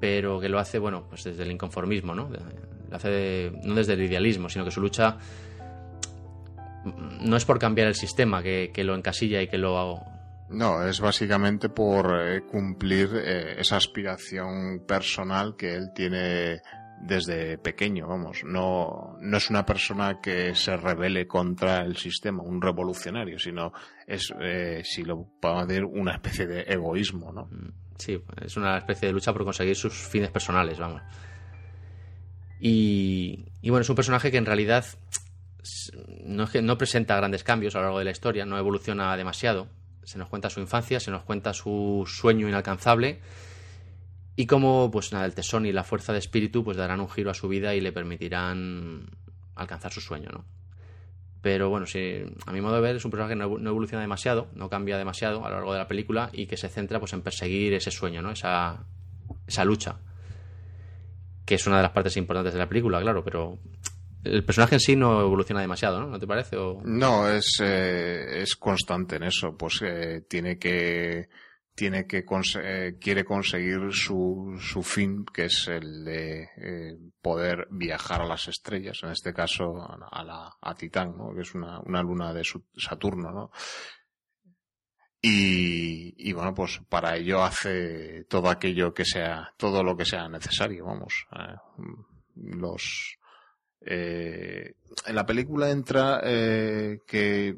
[0.00, 2.28] pero que lo hace, bueno, pues desde el inconformismo, ¿no?
[2.28, 5.16] Lo hace no desde el idealismo, sino que su lucha
[7.20, 10.04] no es por cambiar el sistema que, que lo encasilla y que lo
[10.50, 16.60] no, es básicamente por eh, cumplir eh, esa aspiración personal que él tiene
[17.00, 18.42] desde pequeño, vamos.
[18.44, 23.72] No, no es una persona que se rebele contra el sistema, un revolucionario, sino
[24.06, 27.46] es, eh, si lo podemos decir, una especie de egoísmo, ¿no?
[27.46, 31.02] Mm, sí, es una especie de lucha por conseguir sus fines personales, vamos.
[32.60, 34.86] Y, bueno, es un personaje que en realidad
[36.24, 39.68] no, no presenta grandes cambios a lo largo de la historia, no evoluciona demasiado
[40.04, 43.20] se nos cuenta su infancia, se nos cuenta su sueño inalcanzable
[44.36, 47.30] y cómo pues nada, el tesón y la fuerza de espíritu pues darán un giro
[47.30, 49.06] a su vida y le permitirán
[49.54, 50.44] alcanzar su sueño, ¿no?
[51.40, 54.48] Pero bueno, si, a mi modo de ver es un personaje que no, evoluciona demasiado,
[54.54, 57.20] no cambia demasiado a lo largo de la película y que se centra pues en
[57.20, 58.30] perseguir ese sueño, ¿no?
[58.30, 58.86] Esa,
[59.46, 59.96] esa lucha.
[61.44, 63.58] Que es una de las partes importantes de la película, claro, pero
[64.24, 66.06] el personaje en sí no evoluciona demasiado, ¿no?
[66.06, 66.56] ¿No te parece?
[66.84, 69.54] No, es, eh, es constante en eso.
[69.54, 71.28] Pues eh, tiene que
[71.74, 72.24] tiene que
[72.62, 76.48] eh, quiere conseguir su, su fin, que es el de
[77.20, 81.34] poder viajar a las estrellas, en este caso a, la, a Titán, ¿no?
[81.34, 82.44] que es una, una luna de
[82.76, 83.50] Saturno, ¿no?
[85.26, 90.28] Y, y, bueno, pues para ello hace todo aquello que sea, todo lo que sea
[90.28, 91.26] necesario, vamos.
[92.34, 93.16] los,
[93.80, 94.74] eh,
[95.06, 97.56] en la película entra eh, que,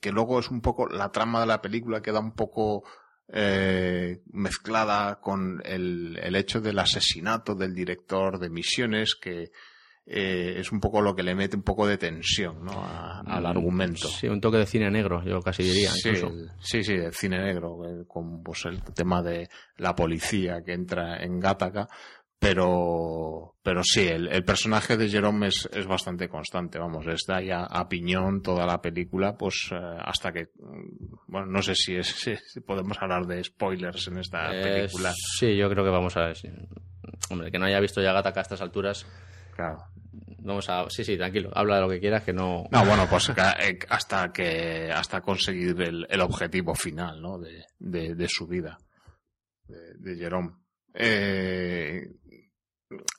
[0.00, 2.84] que luego es un poco la trama de la película queda un poco
[3.28, 9.50] eh, mezclada con el, el, hecho del asesinato del director de misiones que
[10.06, 12.84] eh, es un poco lo que le mete un poco de tensión ¿no?
[12.84, 14.08] al mm, argumento.
[14.08, 15.90] Sí, un toque de cine negro, yo casi diría.
[15.90, 16.14] Sí,
[16.60, 21.22] sí, sí, de cine negro, eh, con pues, el tema de la policía que entra
[21.22, 21.88] en Gataca,
[22.38, 27.88] pero, pero sí, el, personaje de Jerome es, es, bastante constante, vamos, está ya a
[27.88, 32.08] piñón toda la película, pues eh, hasta que, mm, bueno, no sé si, es,
[32.52, 35.12] si podemos hablar de spoilers en esta película.
[35.14, 36.36] Sí, yo creo que vamos a ver.
[37.30, 39.06] Hombre, que no haya visto ya Gataca a estas alturas.
[39.54, 39.84] Claro.
[40.40, 42.64] Vamos a, sí, sí, tranquilo, habla de lo que quieras, que no.
[42.70, 47.38] No, bueno, pues eh, hasta que, hasta conseguir el, el objetivo final, ¿no?
[47.38, 48.76] De, de, de su vida,
[49.66, 50.50] de, de Jerome.
[50.92, 52.06] Eh,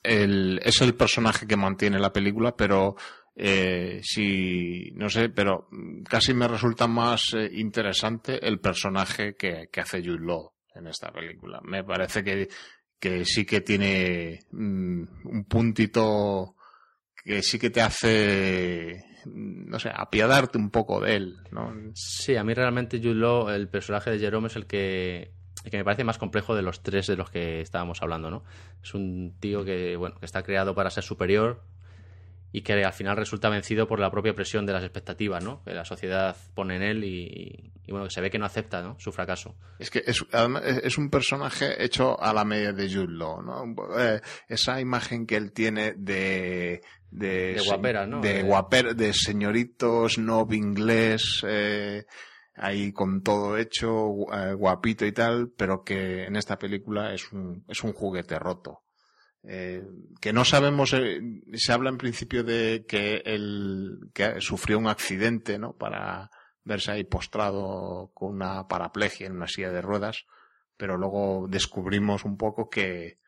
[0.02, 2.96] el, es el personaje que mantiene la película, pero
[3.34, 5.68] eh, si no sé, pero
[6.08, 11.60] casi me resulta más eh, interesante el personaje que, hace Jude Law en esta película.
[11.62, 12.48] Me parece que,
[12.98, 16.56] que sí que tiene mm, un puntito
[17.24, 21.72] que sí que te hace no sé, apiadarte un poco de él, ¿no?
[21.94, 25.32] Sí, a mí realmente Jude Law, el personaje de Jerome es el que
[25.70, 28.44] que me parece más complejo de los tres de los que estábamos hablando, ¿no?
[28.82, 31.62] Es un tío que, bueno, que está creado para ser superior
[32.52, 35.62] y que al final resulta vencido por la propia presión de las expectativas, ¿no?
[35.64, 38.98] Que la sociedad pone en él y, bueno, que se ve que no acepta, ¿no?
[38.98, 39.56] Su fracaso.
[39.78, 40.24] Es que es,
[40.82, 43.74] es un personaje hecho a la media de Jude Law, ¿no?
[43.98, 48.20] Eh, esa imagen que él tiene de de, de guapera, ¿no?
[48.20, 52.04] De, guaper, de señorito snob inglés, eh,
[52.56, 57.64] ahí con todo hecho, eh, guapito y tal, pero que en esta película es un,
[57.68, 58.82] es un juguete roto.
[59.42, 59.84] Eh,
[60.20, 61.20] que no sabemos, eh,
[61.54, 65.76] se habla en principio de que él que sufrió un accidente, ¿no?
[65.76, 66.30] Para
[66.64, 70.26] verse ahí postrado con una paraplegia en una silla de ruedas,
[70.76, 73.20] pero luego descubrimos un poco que,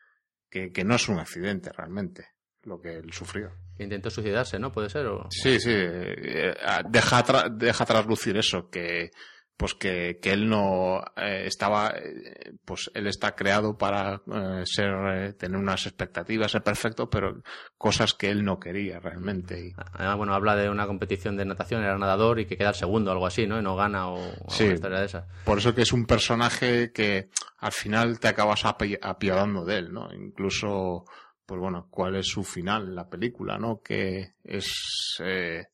[0.49, 2.27] que, que no es un accidente realmente
[2.63, 3.53] lo que él sufrió.
[3.79, 4.71] Intentó suicidarse, ¿no?
[4.71, 5.05] ¿Puede ser?
[5.07, 5.27] O...
[5.29, 5.71] Sí, sí.
[5.73, 6.53] Eh,
[6.89, 9.11] deja, deja traslucir eso, que
[9.59, 14.21] pues que, que él no eh, estaba, eh, pues él está creado para
[14.63, 17.43] ser, tener unas expectativas, ser perfecto, pero
[17.77, 19.59] cosas que él no quería realmente.
[19.59, 19.73] Y...
[19.95, 23.11] Además, bueno, habla de una competición de natación, era nadador y que queda el segundo,
[23.11, 23.59] algo así, ¿no?
[23.59, 25.27] Y no gana o, sí, historia de esa.
[25.43, 30.07] Por eso que es un personaje que al final te acabas apiadando de él, ¿no?
[30.13, 31.03] Incluso
[31.49, 33.81] pues bueno, cuál es su final en la película, ¿no?
[33.81, 35.65] Que es, eh,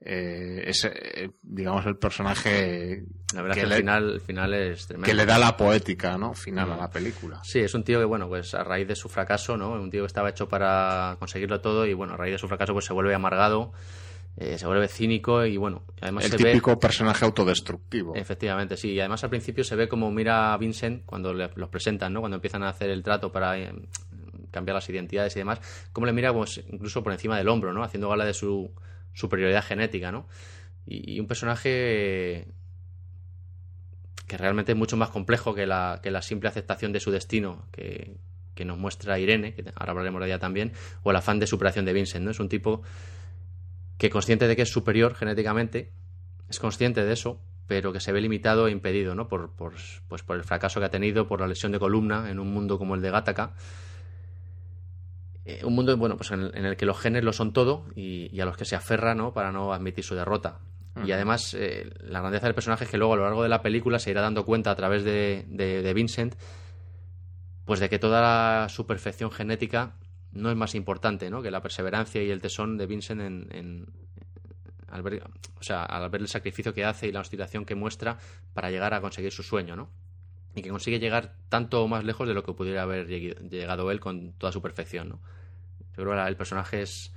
[0.00, 3.04] eh, es eh, digamos, el personaje
[3.34, 5.04] la verdad que, el, final, el final es tremendo.
[5.04, 6.32] Que le da la poética, ¿no?
[6.32, 7.38] Final a la película.
[7.44, 9.72] Sí, es un tío que, bueno, pues a raíz de su fracaso, ¿no?
[9.72, 12.72] Un tío que estaba hecho para conseguirlo todo y, bueno, a raíz de su fracaso,
[12.72, 13.72] pues se vuelve amargado.
[14.36, 18.14] Eh, se vuelve cínico y bueno, además el típico personaje autodestructivo.
[18.14, 18.92] Efectivamente, sí.
[18.92, 22.20] Y además al principio se ve como mira a Vincent cuando los presentan, ¿no?
[22.20, 23.58] Cuando empiezan a hacer el trato para
[24.50, 25.60] cambiar las identidades y demás,
[25.92, 27.82] cómo le mira pues, incluso por encima del hombro, ¿no?
[27.82, 28.72] Haciendo gala de su
[29.12, 30.26] superioridad genética, ¿no?
[30.86, 32.48] Y, un personaje
[34.26, 37.66] que realmente es mucho más complejo que la, que la simple aceptación de su destino
[37.72, 38.16] que,
[38.64, 41.94] nos muestra Irene, que ahora hablaremos de ella también, o el afán de superación de
[41.94, 42.30] Vincent, ¿no?
[42.30, 42.82] Es un tipo
[43.96, 45.92] que consciente de que es superior genéticamente,
[46.46, 49.28] es consciente de eso, pero que se ve limitado e impedido, ¿no?
[49.28, 49.74] Por, por,
[50.08, 52.78] pues por el fracaso que ha tenido, por la lesión de columna en un mundo
[52.78, 53.54] como el de Gattaca.
[55.50, 58.44] Eh, un mundo bueno, pues en el, que los genes lo son todo y, a
[58.44, 59.32] los que se aferra ¿no?
[59.32, 60.60] para no admitir su derrota.
[61.04, 63.62] Y además, eh, la grandeza del personaje es que luego a lo largo de la
[63.62, 66.34] película se irá dando cuenta a través de, de, Vincent
[67.64, 69.94] pues de que toda su perfección genética
[70.32, 71.42] no es más importante ¿no?
[71.42, 73.86] que la perseverancia y el tesón de Vincent en,
[74.88, 75.22] al ver,
[75.58, 78.18] o sea, al ver el sacrificio que hace y la oscilación que muestra
[78.52, 79.88] para llegar a conseguir su sueño, ¿no?
[80.54, 84.00] Y que consigue llegar tanto o más lejos de lo que pudiera haber llegado él
[84.00, 85.20] con toda su perfección, ¿no?
[85.96, 87.12] Yo creo que el personaje es,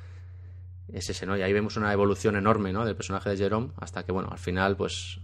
[0.91, 1.38] es ese, ¿no?
[1.38, 2.86] Y ahí vemos una evolución enorme, ¿no?
[2.86, 5.19] Del personaje de Jerome hasta que, bueno, al final, pues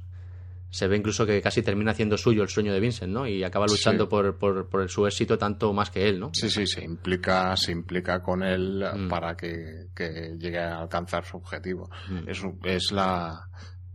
[0.72, 3.28] se ve incluso que casi termina haciendo suyo el sueño de Vincent, ¿no?
[3.28, 6.30] Y acaba luchando por, por, su éxito tanto más que él, ¿no?
[6.34, 9.08] Sí, sí, se implica, se implica con él mm.
[9.08, 9.88] para que,
[10.38, 11.90] llegue a alcanzar su objetivo.
[12.10, 12.30] Mm.
[12.30, 13.50] Es, es la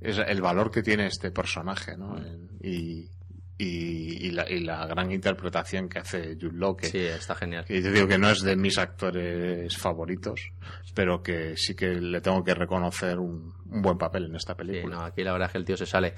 [0.05, 2.15] es el valor que tiene este personaje, ¿no?
[2.15, 2.49] Mm.
[2.63, 3.11] Y,
[3.57, 7.81] y, la, y, la, gran interpretación que hace Jude Law que, sí, está genial que
[7.81, 10.51] yo digo que no es de mis actores favoritos
[10.93, 15.01] pero que sí que le tengo que reconocer un, buen papel en esta película sí,
[15.01, 16.15] no, aquí la verdad es que el tío se sale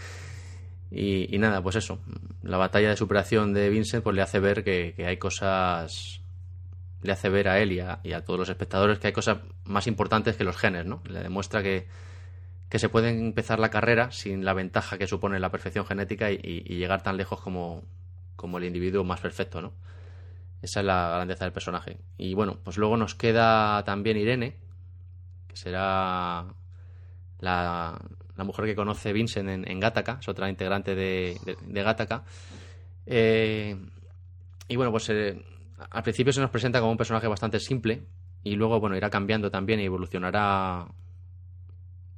[0.90, 1.98] y, nada, pues eso.
[2.42, 6.22] La batalla de superación de Vincent pues le hace ver que, hay cosas.
[7.02, 10.36] Le hace ver a él y a, todos los espectadores que hay cosas más importantes
[10.36, 11.02] que los genes, ¿no?
[11.08, 11.86] Le demuestra que,
[12.68, 16.38] que se puede empezar la carrera sin la ventaja que supone la perfección genética y,
[16.76, 17.84] llegar tan lejos como,
[18.34, 19.72] como el individuo más perfecto, ¿no?
[20.62, 21.98] Esa es la grandeza del personaje.
[22.16, 24.56] Y bueno, pues luego nos queda también Irene,
[25.46, 26.46] que será
[27.38, 28.00] la,
[28.36, 32.24] la mujer que conoce Vincent en, en Gattaca, es otra integrante de, de, Gattaca.
[33.06, 33.76] Eh,
[34.68, 35.42] y bueno, pues eh,
[35.90, 38.06] al principio se nos presenta como un personaje bastante simple
[38.42, 40.86] y luego, bueno, irá cambiando también y evolucionará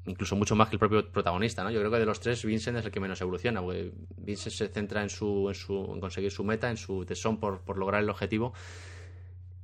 [0.09, 1.71] incluso mucho más que el propio protagonista, ¿no?
[1.71, 4.68] Yo creo que de los tres Vincent es el que menos evoluciona, porque Vincent se
[4.68, 8.03] centra en su, en su en conseguir su meta, en su tesón por, por lograr
[8.03, 8.53] el objetivo.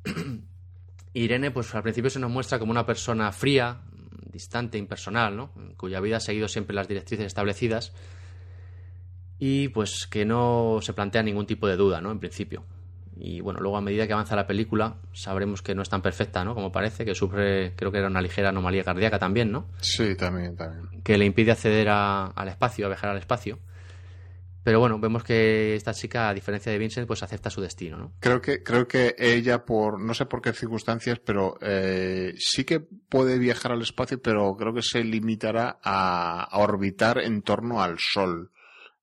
[1.15, 3.83] Irene, pues al principio se nos muestra como una persona fría,
[4.33, 5.51] distante, impersonal, ¿no?
[5.77, 7.93] cuya vida ha seguido siempre las directrices establecidas
[9.39, 12.11] y pues que no se plantea ningún tipo de duda, ¿no?
[12.11, 12.65] En principio.
[13.17, 16.45] Y bueno, luego a medida que avanza la película sabremos que no es tan perfecta,
[16.45, 16.55] ¿no?
[16.55, 19.69] Como parece, que sufre, creo que era una ligera anomalía cardíaca también, ¿no?
[19.81, 21.03] Sí, también, también.
[21.03, 23.59] Que le impide acceder al espacio, a viajar al espacio.
[24.65, 28.13] Pero bueno, vemos que esta chica, a diferencia de Vincent, pues acepta su destino, ¿no?
[28.19, 32.81] Creo que, creo que ella, por no sé por qué circunstancias, pero eh, sí que
[32.81, 38.53] puede viajar al espacio, pero creo que se limitará a, orbitar en torno al Sol.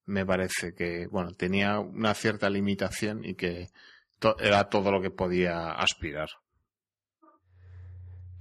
[0.07, 3.69] Me parece que, bueno, tenía una cierta limitación y que
[4.39, 6.29] era todo lo que podía aspirar.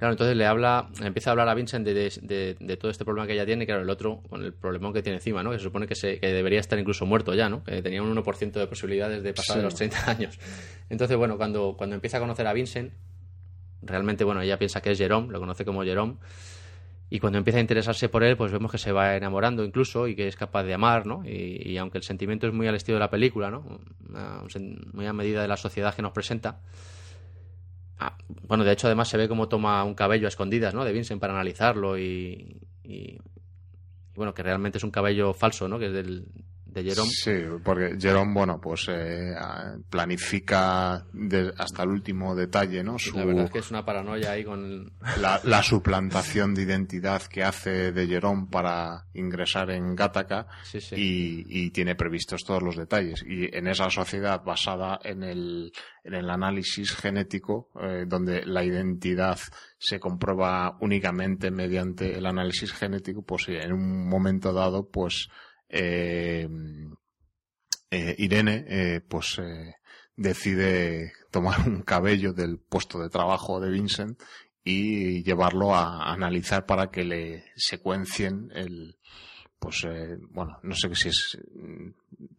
[0.00, 3.44] Claro, entonces le habla, empieza a hablar a Vincent de, todo este problema que ella
[3.44, 5.50] tiene, claro, el otro con el problemón que tiene encima, ¿no?
[5.50, 7.62] Que se supone que, se, que debería estar incluso muerto ya, ¿no?
[7.64, 10.38] Que tenía un 1% de posibilidades de pasar de los 30 años.
[10.88, 12.94] Entonces, bueno, cuando, cuando empieza a conocer a Vincent,
[13.82, 16.16] realmente, bueno, ella piensa que es Jerome, lo conoce como Jerome,
[17.10, 20.14] y cuando empieza a interesarse por él, pues vemos que se va enamorando incluso y
[20.14, 21.22] que es capaz de amar, ¿no?
[21.26, 23.80] Y, aunque el sentimiento es muy al estilo de la película, ¿no?
[24.92, 26.60] Muy a medida de la sociedad que nos presenta,
[28.00, 28.16] Ah,
[28.48, 30.84] bueno, de hecho, además se ve cómo toma un cabello a escondidas, ¿no?
[30.86, 33.18] De Vincent para analizarlo y, y,
[34.14, 35.78] bueno, que realmente es un cabello falso, ¿no?
[35.78, 36.26] Que es del,
[36.72, 37.11] de Jerome.
[37.11, 39.35] Sí, porque Jerome, bueno, pues eh,
[39.88, 41.06] planifica
[41.59, 42.96] hasta el último detalle, ¿no?
[43.14, 44.92] la verdad es que es una paranoia ahí con...
[45.18, 50.46] La, suplantación de identidad que hace de Jerome para ingresar en Gattaca
[50.92, 53.24] Y, tiene previstos todos los detalles.
[53.26, 59.38] Y en esa sociedad basada en el, en el análisis genético, eh, donde la identidad
[59.78, 65.28] se comprueba únicamente mediante el análisis genético, pues en un momento dado, pues
[65.70, 66.48] eh,
[67.90, 69.40] eh, Irene eh, pues
[70.16, 74.20] decide tomar un cabello del puesto de trabajo de Vincent
[74.62, 78.98] y llevarlo a analizar para que le secuencien el,
[79.60, 81.38] pues eh, bueno, no sé si es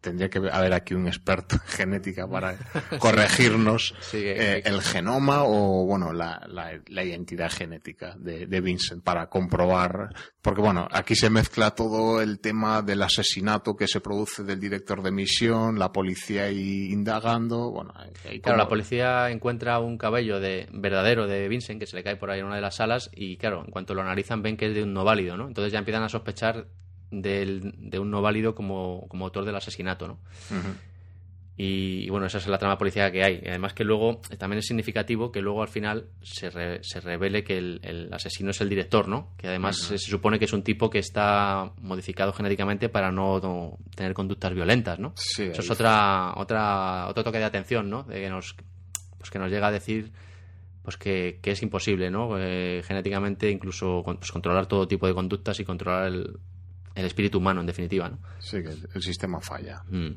[0.00, 2.56] tendría que haber aquí un experto en genética para
[2.98, 10.10] corregirnos eh, el genoma o bueno la, la, identidad genética de, de, Vincent para comprobar
[10.40, 15.02] porque bueno aquí se mezcla todo el tema del asesinato que se produce del director
[15.02, 17.94] de misión la policía ahí indagando bueno
[18.42, 22.30] claro la policía encuentra un cabello de verdadero de Vincent que se le cae por
[22.30, 24.74] ahí en una de las salas y claro en cuanto lo analizan ven que es
[24.74, 26.66] de un no válido no entonces ya empiezan a sospechar
[27.12, 30.18] de un no válido como, como autor del asesinato, ¿no?
[31.54, 33.42] Y, bueno, esa es la trama policial que hay.
[33.46, 36.50] Además que luego también es significativo que luego al final se,
[36.82, 39.34] se revele que el, asesino es el director, ¿no?
[39.36, 44.14] Que además se, supone que es un tipo que está modificado genéticamente para no, tener
[44.14, 45.12] conductas violentas, ¿no?
[45.14, 48.02] Sí, Eso es otra, otra, otro toque de atención, ¿no?
[48.04, 48.56] De que nos,
[49.18, 50.10] pues que nos llega a decir
[50.82, 52.38] pues que, es imposible, ¿no?
[52.38, 56.40] Eh, genéticamente incluso pues, controlar todo tipo de conductas y controlar el,
[56.94, 58.18] el espíritu humano, en definitiva, ¿no?
[58.38, 59.82] Sí, que el sistema falla.
[59.88, 60.12] Mm.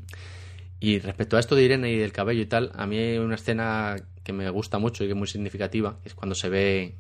[0.80, 3.36] Y respecto a esto de Irene y del cabello y tal, a mí hay una
[3.36, 6.98] escena que me gusta mucho y que es muy significativa, que es cuando se ve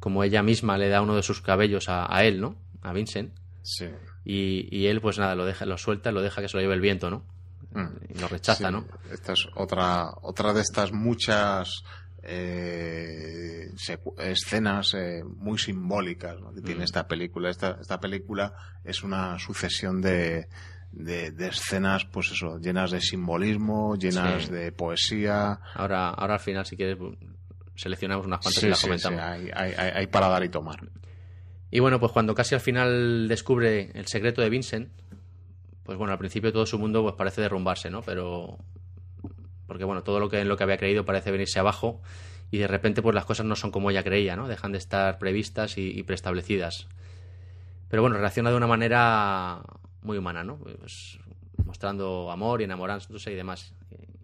[0.00, 2.56] como ella misma le da uno de sus cabellos a, él, ¿no?
[2.80, 3.32] A Vincent.
[3.62, 3.86] Sí.
[4.24, 6.80] Y, él, pues nada, lo deja, lo suelta, lo deja que se lo lleve el
[6.80, 7.24] viento, ¿no?
[7.72, 8.12] Mm.
[8.14, 8.84] Y lo rechaza, ¿no?
[9.12, 11.84] Esta es otra, otra de estas muchas
[12.22, 13.72] eh,
[14.18, 16.84] escenas eh, muy simbólicas que tiene mm.
[16.84, 17.50] esta película.
[17.50, 18.54] Esta, esta película
[18.84, 20.48] es una sucesión de,
[20.92, 25.58] de, escenas, pues eso, llenas de simbolismo, llenas de poesía.
[25.74, 26.98] Ahora, ahora al final, si quieres,
[27.74, 29.20] seleccionamos unas cuantas y las comentamos.
[29.20, 30.78] Hay, hay, hay, para dar y tomar.
[31.70, 34.90] Y bueno, pues cuando casi al final descubre el secreto de Vincent,
[35.82, 38.02] pues bueno, al principio todo su mundo pues parece derrumbarse, ¿no?
[38.02, 38.58] Pero
[39.72, 42.02] porque bueno, todo lo que en lo que había creído parece venirse abajo
[42.50, 44.46] y de repente pues las cosas no son como ella creía, ¿no?
[44.46, 46.88] Dejan de estar previstas y, preestablecidas.
[47.88, 49.62] Pero bueno, reacciona de una manera
[50.02, 50.58] muy humana, ¿no?
[50.58, 51.18] Pues,
[51.64, 53.72] mostrando amor y enamorándose y demás.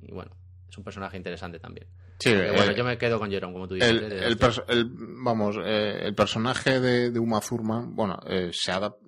[0.03, 0.33] Y, bueno,
[0.69, 1.87] es un personaje interesante también.
[2.19, 3.89] Sí, bueno, yo me quedo con Jerome, como tú dices.
[3.89, 4.85] El, ¿eh?
[4.91, 9.01] vamos, eh, el personaje de, Uma Thurman, bueno, eh, se adapta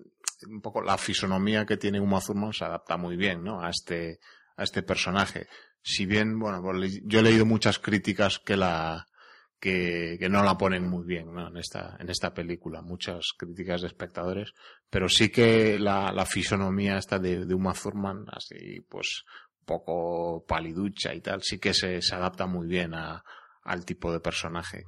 [0.49, 3.62] un poco la fisonomía que tiene Uma Thurman se adapta muy bien, ¿no?
[3.62, 4.20] A este
[4.61, 5.49] a este personaje
[5.83, 9.07] si bien, bueno, pues yo he leído muchas críticas que la
[9.59, 11.49] que, que no la ponen muy bien ¿no?
[11.49, 14.53] en esta en esta película, muchas críticas de espectadores,
[14.89, 19.24] pero sí que la, la fisonomía esta de, de Uma Thurman, así pues
[19.66, 23.22] poco paliducha y tal, sí que se, se adapta muy bien a,
[23.62, 24.85] al tipo de personaje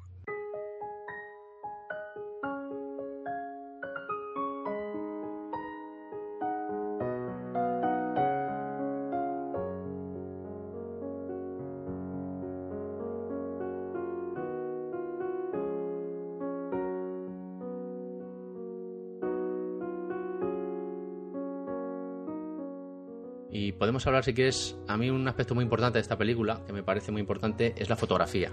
[23.92, 26.82] podemos hablar, si quieres, a mí un aspecto muy importante de esta película, que me
[26.82, 28.50] parece muy importante, es la fotografía.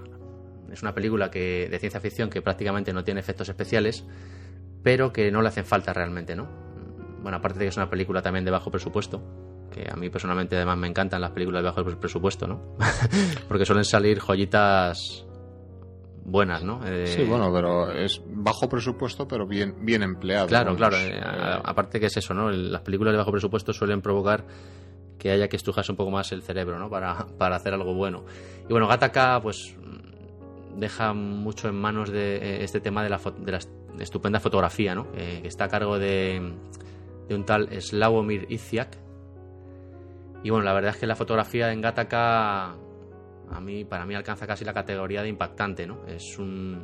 [0.70, 4.04] Es una película que, de ciencia ficción que prácticamente no tiene efectos especiales,
[4.84, 6.46] pero que no le hacen falta realmente, ¿no?
[7.22, 9.24] Bueno, aparte de que es una película también de bajo presupuesto,
[9.72, 12.76] que a mí personalmente además me encantan las películas de bajo presupuesto, ¿no?
[13.48, 15.26] Porque suelen salir joyitas
[16.26, 16.82] buenas, ¿no?
[16.86, 20.48] Eh, sí, bueno, pero es bajo presupuesto, pero bien, bien empleado.
[20.48, 20.98] Claro, claro.
[20.98, 22.52] Eh, aparte que es eso, ¿no?
[22.52, 24.44] Las películas de bajo presupuesto suelen provocar
[25.20, 26.90] que haya que estrujarse un poco más el cerebro, ¿no?
[26.90, 28.26] Para, para hacer algo bueno.
[28.68, 29.76] Y bueno, Gataka, pues
[30.76, 33.60] deja mucho en manos de eh, este tema de la, de la
[34.04, 35.12] estupenda fotografía, ¿no?
[35.12, 36.54] que está a cargo de,
[37.28, 38.98] de un tal Slavomir Iziak.
[40.42, 42.76] Y bueno, la verdad es que la fotografía en Gataka
[43.52, 46.06] a mí, para mí alcanza casi la categoría de impactante, ¿no?
[46.08, 46.82] Es un,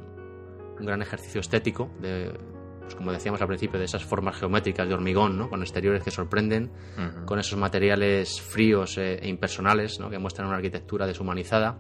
[0.78, 2.34] un gran ejercicio estético de
[2.86, 5.50] pues como decíamos al principio, de esas formas geométricas de hormigón, ¿no?
[5.50, 6.72] con exteriores que sorprenden,
[7.26, 10.10] con esos materiales fríos eh, e impersonales ¿no?
[10.10, 11.78] que muestran una arquitectura deshumanizada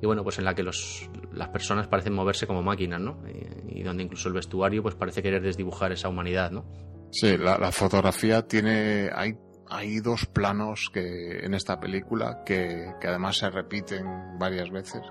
[0.00, 3.20] y bueno, pues en la que los, las personas parecen moverse como máquinas, ¿no?
[3.68, 6.64] Y, donde incluso el vestuario pues parece querer desdibujar esa humanidad, ¿no?
[7.10, 9.36] Sí, la, fotografía tiene, hay,
[9.70, 15.02] hay dos planos que en esta película que, que además se repiten varias veces,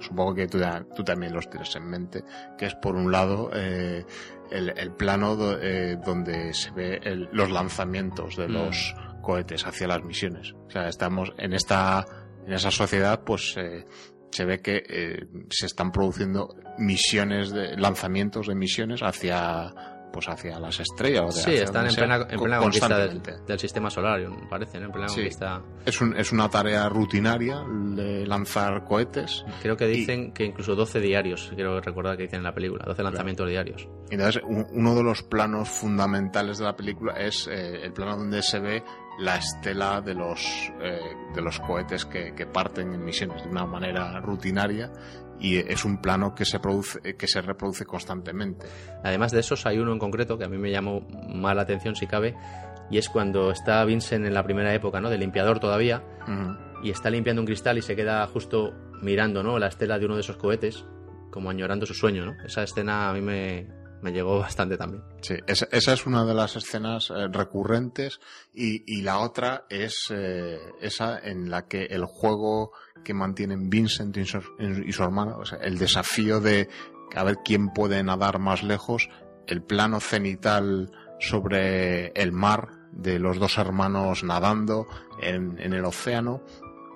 [0.00, 0.58] supongo que tú,
[0.94, 2.24] tú, también los tienes en mente,
[2.58, 4.04] que es por un lado eh,
[4.50, 7.00] el, plano eh, donde se ve
[7.32, 8.52] los lanzamientos de mm.
[8.52, 10.52] los cohetes hacia las misiones.
[10.66, 12.04] O sea, estamos en esta,
[12.46, 13.84] en esa sociedad, pues eh,
[14.30, 20.80] se ve que se están produciendo misiones de lanzamientos de misiones hacia pues hacia las
[20.80, 21.34] estrellas.
[21.34, 25.60] sí, están en plena, en plena conquista del, sistema solar, parece, En plena conquista.
[25.84, 29.44] Es, un, es una tarea rutinaria de lanzar cohetes.
[29.60, 33.02] Creo que dicen que incluso 12 diarios, quiero recordar que dicen en la película, 12
[33.02, 33.86] lanzamientos diarios.
[34.08, 38.58] Entonces, uno de los planos fundamentales de la película es eh, el plano donde se
[38.58, 38.82] ve
[39.18, 40.98] la estela de los, eh,
[41.34, 44.90] de los cohetes que, que, parten en misiones de una manera rutinaria
[45.40, 48.66] y es un plano que se produce que se reproduce constantemente.
[49.04, 51.94] Además de esos hay uno en concreto que a mí me llamó más la atención
[51.94, 52.34] si cabe
[52.90, 55.10] y es cuando está Vincent en la primera época, ¿no?
[55.10, 56.02] De limpiador todavía
[56.82, 58.72] y está limpiando un cristal y se queda justo
[59.02, 59.58] mirando, ¿no?
[59.58, 60.84] La estela de uno de esos cohetes
[61.30, 62.34] como añorando su sueño, ¿no?
[62.44, 63.66] Esa escena a mí me,
[64.02, 65.02] me llegó bastante también.
[65.20, 68.20] Sí, esa, esa es una de las escenas eh, recurrentes
[68.52, 72.72] y, y, la otra es eh, esa en la que el juego
[73.04, 76.68] que mantienen Vincent y su, y su hermano, o sea, el desafío de
[77.14, 79.08] a ver quién puede nadar más lejos,
[79.46, 84.86] el plano cenital sobre el mar de los dos hermanos nadando
[85.22, 86.42] en, en el océano,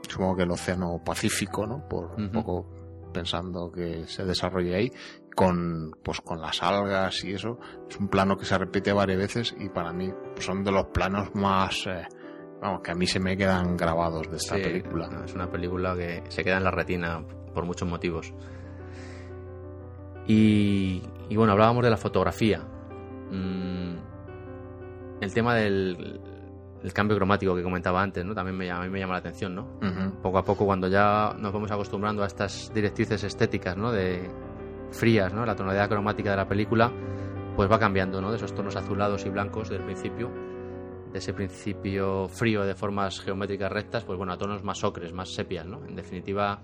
[0.08, 1.86] supongo que el océano Pacífico, ¿no?
[1.88, 2.66] Por un poco
[3.12, 4.92] pensando que se desarrolle ahí,
[5.34, 7.58] con, pues con las algas y eso.
[7.88, 11.34] Es un plano que se repite varias veces y para mí son de los planos
[11.34, 12.06] más, eh,
[12.60, 15.08] vamos, que a mí se me quedan grabados de esta Sí, película.
[15.08, 17.24] no, es una película que se queda en la retina
[17.54, 18.32] por muchos motivos.
[20.26, 22.60] Y, y bueno, hablábamos de la fotografía.
[23.30, 23.94] Mm,
[25.20, 26.20] el tema del
[26.82, 28.34] el cambio cromático que comentaba antes, ¿no?
[28.34, 29.66] También me, llama- a mí me llama la atención, ¿no?
[30.22, 33.92] Poco a poco, cuando ya nos vamos acostumbrando a estas directrices estéticas, ¿no?
[33.92, 34.30] De
[34.90, 35.44] frías, ¿no?
[35.46, 36.92] La tonalidad cromática de la película,
[37.56, 38.30] pues va cambiando, ¿no?
[38.30, 40.30] De esos tonos azulados y blancos del principio,
[41.12, 45.30] de ese principio frío de formas geométricas rectas, pues bueno, a tonos más ocres, más
[45.34, 45.84] sepias, ¿no?
[45.84, 46.62] En definitiva,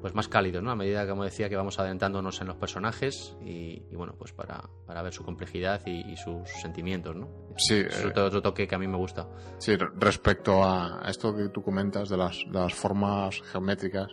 [0.00, 0.70] pues más cálidos, ¿no?
[0.70, 4.62] A medida, como decía, que vamos adentrándonos en los personajes y, y, bueno, pues para,
[4.86, 7.28] para ver su complejidad y, y sus sentimientos, ¿no?
[7.56, 9.26] Sí, Es eh, otro, otro toque que a mí me gusta.
[9.58, 14.08] Sí, re- respecto a esto que tú comentas de las, de las formas geométricas,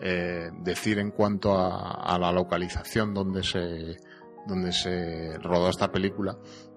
[0.00, 3.96] eh, decir en cuanto a, a la localización donde se,
[4.46, 6.36] donde se rodó esta película,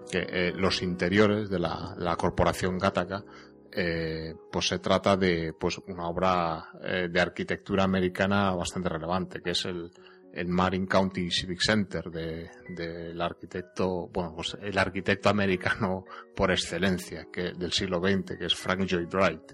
[0.10, 3.24] que eh, los interiores de la, la corporación Gattaca,
[3.72, 9.52] eh, pues se trata de pues una obra eh, de arquitectura americana bastante relevante, que
[9.52, 9.92] es el,
[10.34, 16.06] el Marin County Civic Center de- del arquitecto, bueno, pues el arquitecto americano
[16.36, 19.52] por excelencia que, del siglo XX, que es Frank Lloyd Wright.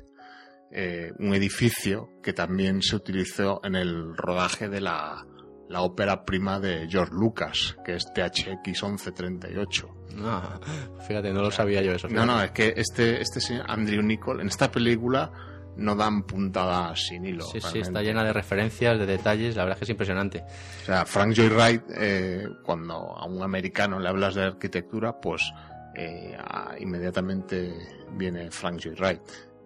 [0.75, 5.23] Eh, un edificio que también se utilizó en el rodaje de la,
[5.69, 9.95] la ópera prima de George Lucas, que es THX 1138.
[10.23, 10.59] Ah,
[11.07, 12.07] fíjate, no lo sabía yo eso.
[12.07, 12.27] No, fíjate.
[12.27, 15.31] no, es que este, este señor, Andrew Nichol, en esta película
[15.77, 17.45] no dan puntadas sin hilo.
[17.45, 20.43] Sí, sí, está llena de referencias, de detalles, la verdad es que es impresionante.
[20.81, 25.51] O sea, Frank Lloyd Wright, eh, cuando a un americano le hablas de arquitectura, pues
[25.95, 26.37] eh,
[26.79, 27.73] inmediatamente
[28.11, 29.21] viene Frank Lloyd Wright,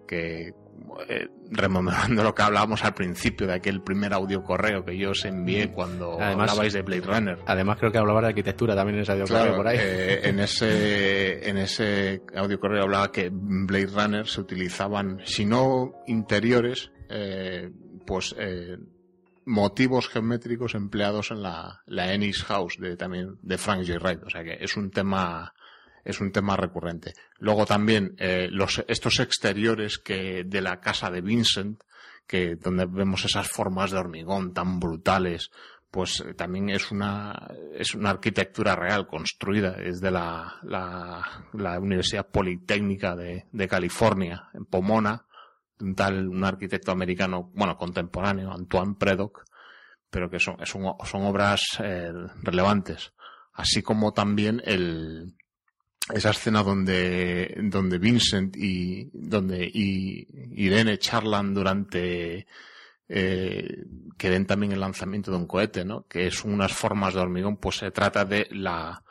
[0.08, 0.54] que
[1.10, 5.24] eh, rememorando lo que hablábamos al principio de aquel primer audio correo que yo os
[5.26, 7.40] envié cuando Además- hablabais de Blade Runner.
[7.46, 9.78] Además creo que hablaba de arquitectura también en ese audio Claro, por ahí.
[9.82, 15.94] eh, en ese en ese audio correo hablaba que Blade Runner se utilizaban, si no
[16.08, 17.72] interiores, eh,
[18.06, 18.78] pues eh,
[19.46, 24.00] motivos geométricos empleados en la, la Ennis House de también de Frank J.
[24.00, 24.24] Wright.
[24.24, 25.54] O sea que es un tema
[26.08, 27.14] es un tema recurrente.
[27.38, 28.50] Luego también eh,
[28.88, 31.82] estos exteriores que de la casa de Vincent,
[32.26, 35.52] que donde vemos esas formas de hormigón tan brutales,
[35.92, 41.80] pues eh, también es una es una arquitectura real construida es de la, la, la
[41.80, 45.26] Universidad Politécnica de, de California en Pomona
[45.80, 49.46] un tal un arquitecto americano bueno contemporáneo Antoine Predock
[50.10, 52.12] pero que son son, son obras eh,
[52.44, 53.14] relevantes
[53.54, 55.38] así como también el
[56.14, 62.48] esa escena donde donde Vincent y donde y Irene charlan durante
[63.10, 63.86] eh,
[64.18, 66.06] que ven también el lanzamiento de un cohete, ¿no?
[66.08, 69.02] Que es unas formas de hormigón, pues se trata de la,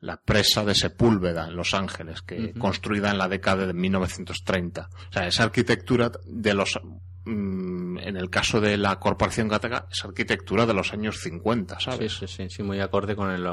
[0.00, 4.88] la presa de Sepúlveda en Los Ángeles, que construida en la década de 1930.
[5.08, 6.78] O sea, esa arquitectura de los,
[7.24, 11.84] mm, en el caso de la Corporación Gattaca, es arquitectura de los años 50, Sí,
[11.86, 12.12] ¿sabes?
[12.12, 13.44] sí, sí, sí, muy acorde con el,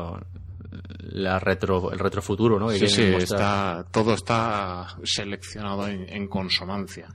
[0.99, 2.67] la retro, el retrofuturo, ¿no?
[2.69, 7.07] Que Sí, sí, está, todo está seleccionado en, en consonancia.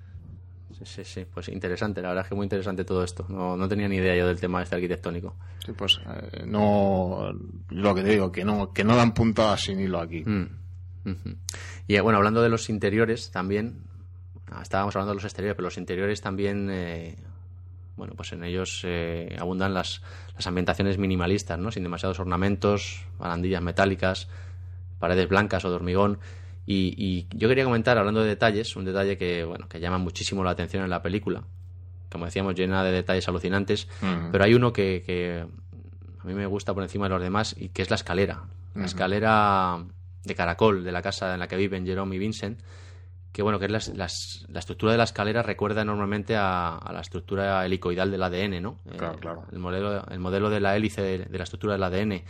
[0.72, 3.24] Sí, sí, sí, pues interesante, la verdad es que muy interesante todo esto.
[3.28, 5.36] No, no tenía ni idea yo del tema este arquitectónico.
[5.64, 7.32] Sí, pues eh, no,
[7.68, 10.24] lo que te digo, que no, que no dan puntadas sin hilo aquí.
[10.24, 10.46] Mm.
[11.88, 13.84] Y eh, bueno, hablando de los interiores también,
[14.50, 17.16] ah, estábamos hablando de los exteriores, pero los interiores también, eh,
[18.02, 20.02] bueno, pues en ellos eh, abundan las,
[20.34, 21.70] las ambientaciones minimalistas, ¿no?
[21.70, 24.26] Sin demasiados ornamentos, barandillas metálicas,
[24.98, 26.18] paredes blancas o de hormigón.
[26.66, 30.42] Y, y yo quería comentar, hablando de detalles, un detalle que, bueno, que llama muchísimo
[30.42, 31.44] la atención en la película.
[32.10, 33.86] Como decíamos, llena de detalles alucinantes.
[34.32, 35.46] Pero hay uno que, que
[36.18, 38.42] a mí me gusta por encima de los demás y que es la escalera.
[38.74, 39.78] La escalera
[40.24, 42.58] de caracol de la casa en la que viven Jerome y Vincent.
[43.32, 46.92] Que bueno, que es las- las- la estructura de la escalera recuerda enormemente a, a
[46.92, 48.78] la estructura helicoidal del ADN, ¿no?
[48.98, 49.46] Claro, Eh, claro.
[49.50, 52.24] El modelo, el modelo de la hélice de, de la estructura del ADN.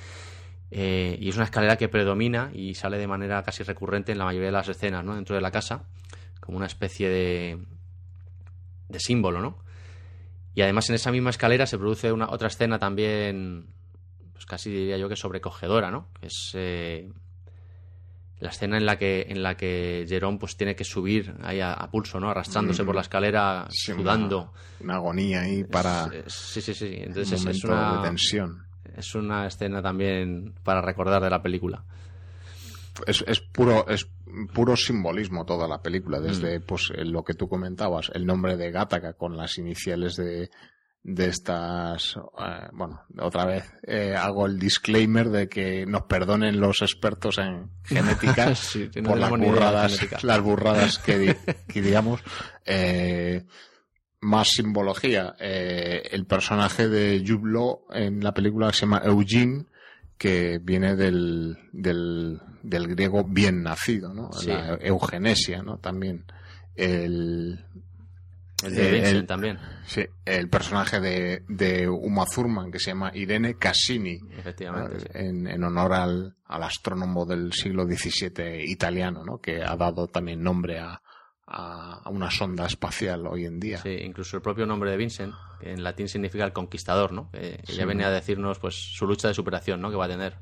[0.70, 4.24] Eh, y es una escalera que predomina y sale de manera casi recurrente en la
[4.24, 5.14] mayoría de las escenas, ¿no?
[5.16, 5.84] Dentro de la casa,
[6.40, 7.58] como una especie de,
[8.88, 9.58] de símbolo, ¿no?
[10.54, 13.66] Y además en esa misma escalera se produce una otra escena también
[14.32, 16.08] pues casi diría yo que sobrecogedora, ¿no?
[16.20, 17.10] Es eh,
[18.42, 21.76] la escena en la que en la que Jerón pues tiene que subir ahí a,
[21.92, 22.28] pulso, ¿no?
[22.28, 24.52] Arrastrándose por la escalera, sudando.
[24.80, 26.10] Una, agonía ahí para.
[26.26, 26.92] sí, sí, sí.
[26.98, 28.66] Entonces es, una de tensión.
[28.96, 31.84] Es una escena también para recordar de la película.
[33.06, 34.08] Es, es puro es
[34.52, 36.62] puro simbolismo toda la película, desde mm.
[36.62, 40.50] pues lo que tú comentabas, el nombre de Gattaca con las iniciales de,
[41.04, 46.80] de estas, eh, bueno, otra vez eh, hago el disclaimer de que nos perdonen los
[46.82, 48.52] expertos en genética
[49.04, 51.36] por las burradas, las burradas que,
[51.68, 52.20] que digamos.
[52.64, 53.44] Eh,
[54.20, 55.34] más simbología.
[55.40, 59.66] el personaje de Jublo en la película se llama Eugene,
[60.16, 64.30] que viene del, del, del griego bien nacido, ¿no?
[64.46, 65.78] La eugenesia, ¿no?
[65.78, 66.24] También.
[66.76, 67.64] El,
[68.62, 69.58] el de Vincent también.
[69.86, 74.18] Sí, el personaje de, de Uma Thurman que se llama Irene Cassini.
[74.36, 75.06] Efectivamente.
[75.14, 79.38] En, en, honor al, al, astrónomo del siglo XVII italiano, ¿no?
[79.38, 81.00] Que ha dado también nombre a,
[81.46, 83.78] a, una sonda espacial hoy en día.
[83.78, 87.30] Sí, incluso el propio nombre de Vincent, que en latín significa el conquistador, ¿no?
[87.30, 89.90] Que, ya venía a decirnos pues su lucha de superación, ¿no?
[89.90, 90.34] Que va a tener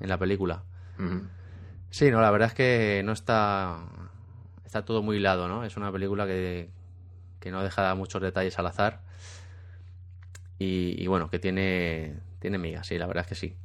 [0.00, 0.64] en la película.
[1.90, 3.84] Sí, no, la verdad es que no está
[4.64, 5.64] está todo muy hilado, ¿no?
[5.64, 6.70] Es una película que
[7.42, 9.00] que no deja muchos detalles al azar.
[10.58, 13.56] Y, bueno, que tiene, tiene migas, sí, la verdad es que sí.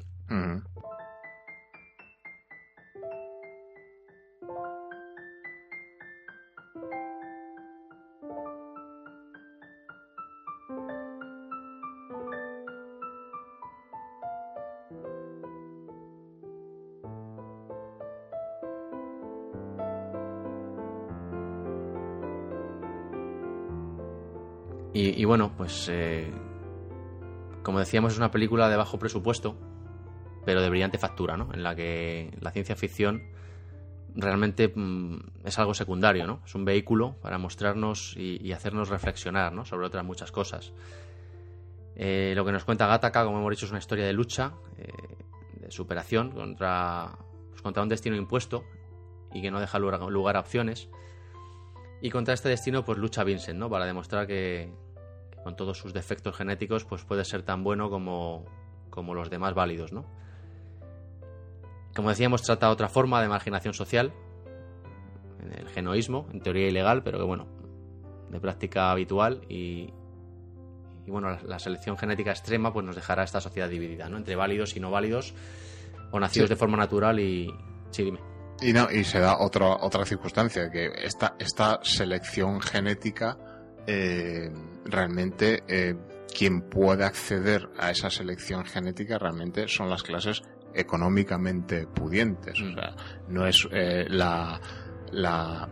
[25.18, 26.32] Y, bueno, pues eh,
[27.64, 29.58] como decíamos, es una película de bajo presupuesto,
[30.46, 31.50] pero de brillante factura, ¿no?
[31.56, 33.24] En la que la ciencia ficción
[34.14, 36.44] realmente mm, es algo secundario, ¿no?
[36.46, 39.66] Es un vehículo para mostrarnos y, hacernos reflexionar, ¿no?
[39.66, 40.72] Sobre otras muchas cosas.
[41.96, 44.92] Eh, lo que nos cuenta Gattaca, como hemos dicho, es una historia de lucha, eh,
[45.62, 47.18] de superación contra,
[47.50, 48.66] pues, contra un destino impuesto
[49.34, 50.90] y que no deja lugar, lugar, a opciones.
[52.04, 53.68] Y contra este destino, pues lucha Vincent, ¿no?
[53.68, 54.72] Para demostrar que,
[55.44, 58.46] con todos sus defectos genéticos, pues puede ser tan bueno como,
[58.90, 60.06] como los demás válidos, ¿no?
[61.96, 64.14] Como decíamos, trata otra forma de marginación social,
[65.58, 67.48] el genoísmo, en teoría ilegal, pero que bueno,
[68.30, 69.94] de práctica habitual y,
[71.06, 74.18] y bueno, la, selección genética extrema pues nos dejará esta sociedad dividida, ¿no?
[74.18, 75.34] Entre válidos y no válidos,
[76.12, 77.50] o nacidos de forma natural y...
[77.92, 78.20] Sí, dime.
[78.62, 83.38] Y, no, y se da otra, otra circunstancia, que esta, esta selección genética
[83.88, 84.52] eh,
[84.86, 85.96] realmente eh,
[86.34, 92.62] quien puede acceder a esa selección genética realmente son las clases económicamente pudientes.
[92.62, 92.96] O sea,
[93.30, 94.60] no es eh, la,
[95.12, 95.68] la,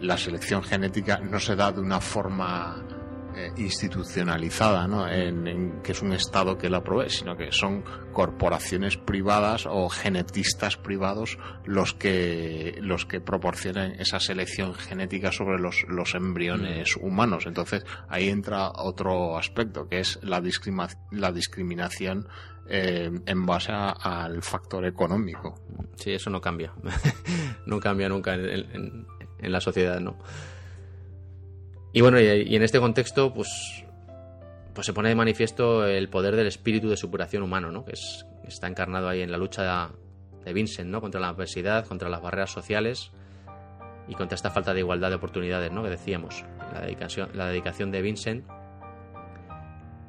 [0.00, 2.84] la selección genética no se da de una forma
[3.36, 5.06] eh, institucionalizada, ¿no?
[5.06, 10.78] En, que es un Estado que la provee, sino que son corporaciones privadas o genetistas
[10.78, 17.04] privados los que, los que proporcionan esa selección genética sobre los, los embriones mm.
[17.04, 17.44] humanos.
[17.46, 20.42] Entonces, ahí entra otro aspecto, que es la,
[21.10, 22.28] la discriminación
[22.70, 25.60] eh, en base al factor económico.
[25.96, 26.72] Sí, eso no cambia.
[27.66, 29.06] no cambia nunca en,
[29.38, 30.16] en la sociedad, ¿no?
[31.96, 33.82] Y bueno, y, en este contexto, pues,
[34.74, 37.86] pues se pone de manifiesto el poder del espíritu de superación humano, ¿no?
[37.86, 39.90] Que, es, está encarnado ahí en la lucha
[40.44, 41.00] de, Vincent, ¿no?
[41.00, 43.12] Contra la adversidad, contra las barreras sociales
[44.08, 45.82] y contra esta falta de igualdad de oportunidades, ¿no?
[45.82, 46.44] Que decíamos,
[46.74, 48.44] la dedicación, la dedicación de Vincent,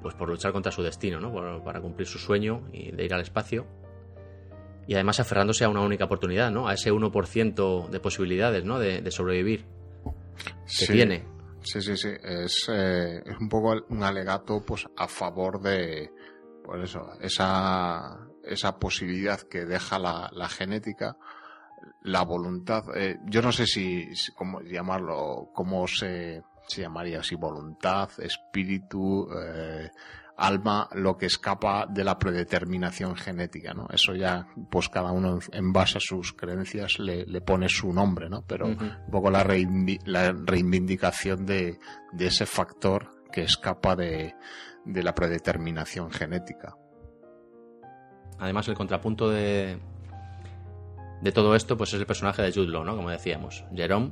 [0.01, 1.63] pues por luchar contra su destino, ¿no?
[1.63, 3.65] para cumplir su sueño y de ir al espacio.
[4.87, 6.67] Y además aferrándose a una única oportunidad, ¿no?
[6.67, 8.77] A ese 1% de posibilidades, ¿no?
[8.77, 9.63] De, sobrevivir
[10.79, 11.36] que tiene.
[11.71, 12.09] Sí, sí, sí.
[12.23, 16.09] Es, eh, es un poco un alegato pues a favor de
[16.63, 21.17] pues eso, esa, esa posibilidad que deja la, la genética,
[22.03, 22.83] la voluntad.
[22.95, 29.89] Eh, yo no sé si, cómo llamarlo, cómo se, se llamaría, si voluntad, espíritu, eh,
[30.37, 33.87] alma lo que escapa de la predeterminación genética, ¿no?
[33.91, 38.29] Eso ya, pues cada uno en base a sus creencias le, le pone su nombre,
[38.29, 38.43] ¿no?
[38.45, 39.45] Pero un poco la,
[40.05, 41.79] la reivindicación de,
[42.13, 44.35] de, ese factor que escapa de,
[44.85, 46.75] de la predeterminación genética.
[48.37, 49.79] Además, el contrapunto de,
[51.21, 52.95] de todo esto, pues es el personaje de Jude Law, ¿no?
[52.95, 54.11] Como decíamos, Jerome,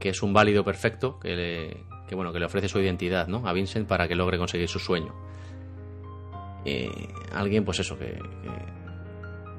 [0.00, 3.46] que es un válido perfecto, que le, que bueno, que le ofrece su identidad, ¿no?
[3.46, 5.14] A Vincent para que logre conseguir su sueño.
[7.32, 8.18] alguien, pues eso, que,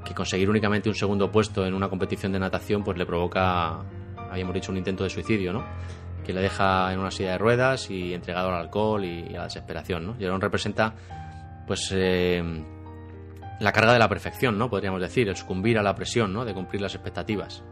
[0.04, 3.80] que, conseguir únicamente un segundo puesto en una competición de natación, pues le provoca,
[4.30, 5.66] habíamos dicho, un intento de suicidio, ¿no?
[6.26, 9.44] Que le deja en una silla de ruedas y entregado al alcohol y, a la
[9.46, 10.16] desesperación, ¿no?
[10.18, 10.94] Jerón representa,
[11.66, 12.44] pues, eh,
[13.60, 14.70] la carga de la perfección, ¿no?
[14.70, 16.46] Podríamos decir, el sucumbir a la presión, ¿no?
[16.46, 17.64] De cumplir las expectativas.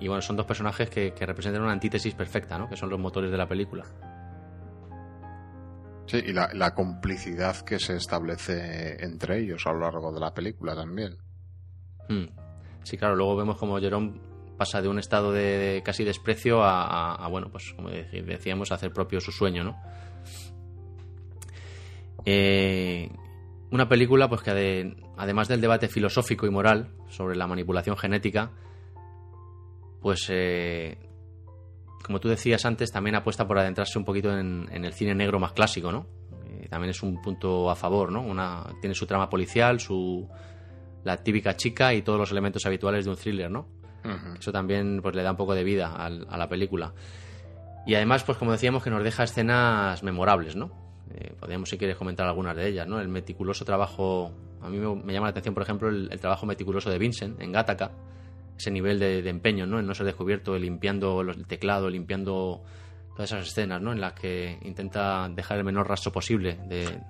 [0.00, 2.68] y, bueno, son dos personajes que, que, representan una antítesis perfecta, ¿no?
[2.68, 3.84] Que son los motores de la película.
[6.06, 10.74] Sí, y la, complicidad que se establece entre ellos a lo largo de la película
[10.74, 11.16] también.
[12.08, 12.26] Hmm.
[12.82, 14.20] Sí, claro, luego vemos como Jerome
[14.58, 19.20] pasa de un estado de, casi desprecio a, bueno, pues como decíamos, a hacer propio
[19.20, 19.82] su sueño, ¿no?
[22.26, 23.10] Eh,
[23.74, 28.52] una película pues que además del debate filosófico y moral sobre la manipulación genética,
[30.00, 30.96] pues eh,
[32.04, 35.54] como tú decías antes, también apuesta por adentrarse un poquito en, el cine negro más
[35.54, 36.06] clásico, ¿no?
[36.46, 38.20] Eh, también es un punto a favor, ¿no?
[38.20, 40.28] Una, tiene su trama policial, su
[41.02, 43.66] la típica chica y todos los elementos habituales de un thriller, ¿no?
[44.38, 46.92] Eso también pues le da un poco de vida a, la película.
[47.86, 50.83] Y además, pues como decíamos, que nos deja escenas memorables, ¿no?
[51.16, 53.00] Eh, podríamos, si quieres, comentar algunas de ellas, ¿no?
[53.00, 54.32] El meticuloso trabajo...
[54.60, 57.92] A mí me, llama la atención, por ejemplo, el, trabajo meticuloso de Vincent en Gattaca,
[58.56, 59.78] ese nivel de, empeño, ¿no?
[59.78, 62.62] En no ser descubierto, limpiando el teclado, limpiando
[63.14, 63.92] todas esas escenas, ¿no?
[63.92, 67.00] En las que intenta dejar el menor rastro posible de...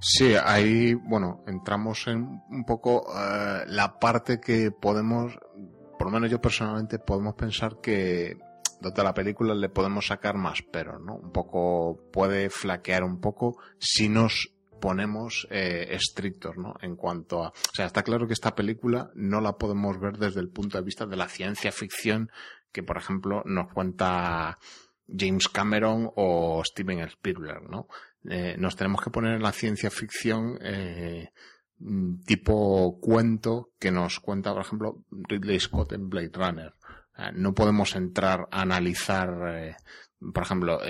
[0.00, 5.38] Sí, ahí, bueno, entramos en un poco eh, la parte que podemos,
[5.98, 8.36] por lo menos yo personalmente, podemos pensar que
[8.90, 11.16] de la película le podemos sacar más pero, ¿no?
[11.16, 16.74] Un poco, puede flaquear un poco si nos ponemos eh, estrictos, ¿no?
[16.82, 20.40] En cuanto a, o sea, está claro que esta película no la podemos ver desde
[20.40, 22.30] el punto de vista de la ciencia ficción
[22.72, 24.58] que, por ejemplo, nos cuenta
[25.06, 27.86] James Cameron o Steven Spielberg, ¿no?
[28.28, 31.30] Eh, nos tenemos que poner en la ciencia ficción eh,
[32.24, 36.74] tipo cuento que nos cuenta, por ejemplo, Ridley Scott en Blade Runner.
[37.34, 39.76] No podemos entrar a analizar,
[40.32, 40.80] por ejemplo,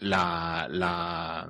[0.00, 1.48] la, la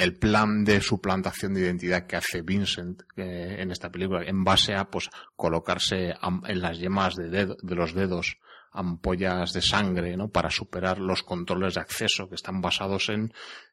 [0.00, 4.74] el plan de suplantación de identidad que hace Vincent eh, en esta película, en base
[4.74, 6.14] a pues colocarse
[6.46, 8.38] en las yemas de, de los dedos
[8.72, 10.28] ampollas de sangre, ¿no?
[10.28, 13.32] Para superar los controles de acceso que están basados en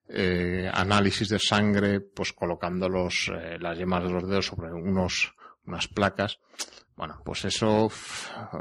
[0.10, 5.34] eh, análisis de sangre, pues colocando los, eh, las yemas de los dedos sobre unos,
[5.68, 6.40] unas placas.
[6.96, 7.92] Bueno, pues eso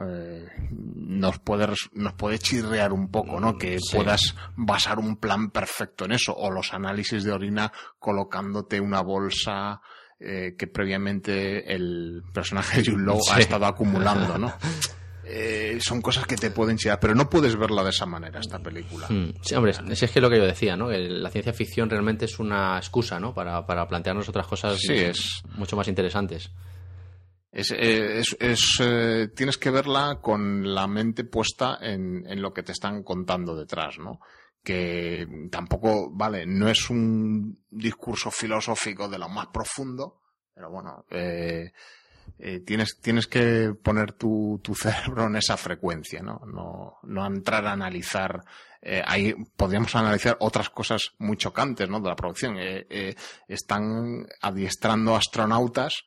[0.06, 3.56] eh, nos puede nos puede chirrear un poco, ¿no?
[3.56, 9.00] Que puedas basar un plan perfecto en eso o los análisis de orina colocándote una
[9.00, 9.80] bolsa
[10.20, 14.52] eh, que previamente el personaje de Jude ha estado acumulando, ¿no?
[15.28, 18.60] Eh, son cosas que te pueden chirrear, pero no puedes verla de esa manera esta
[18.60, 19.08] película.
[19.08, 19.32] Hmm.
[19.42, 20.88] Sí, hombre, es, es que lo que yo decía, ¿no?
[20.88, 23.34] la ciencia ficción realmente es una excusa, ¿no?
[23.34, 24.80] Para, para plantearnos otras cosas
[25.56, 26.52] mucho más interesantes.
[27.56, 32.62] Es, eh, es, eh, tienes que verla con la mente puesta en, en, lo que
[32.62, 34.20] te están contando detrás, ¿no?
[34.62, 40.20] Que tampoco, vale, no es un discurso filosófico de lo más profundo,
[40.52, 41.72] pero bueno, eh,
[42.38, 46.42] eh tienes, tienes que poner tu, tu, cerebro en esa frecuencia, ¿no?
[46.44, 48.44] No, no entrar a analizar,
[48.82, 52.00] eh, ahí podríamos analizar otras cosas muy chocantes, ¿no?
[52.00, 52.58] De la producción.
[53.48, 56.04] están adiestrando astronautas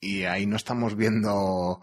[0.00, 1.80] y ahí no estamos viendo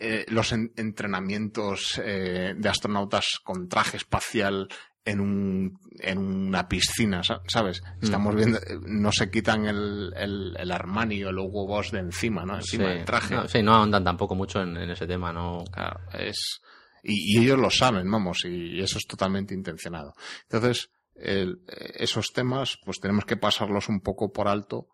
[0.00, 4.68] eh, los entrenamientos eh, de astronautas con traje espacial
[5.04, 7.82] en, un, en una piscina, ¿sabes?
[7.82, 8.04] Mm.
[8.04, 11.98] Estamos viendo, eh, no se quitan el, el, el Armani o el Hugo Boss de
[11.98, 12.56] encima, ¿no?
[12.56, 13.34] Encima del traje.
[13.34, 15.64] No, sí, no ahondan tampoco mucho en, ese tema, ¿no?
[15.70, 16.60] Claro, es...
[17.04, 20.14] Y, y, ellos lo saben, vamos, y eso es totalmente intencionado.
[20.44, 24.86] Entonces, el, esos temas, pues tenemos que pasarlos un poco por alto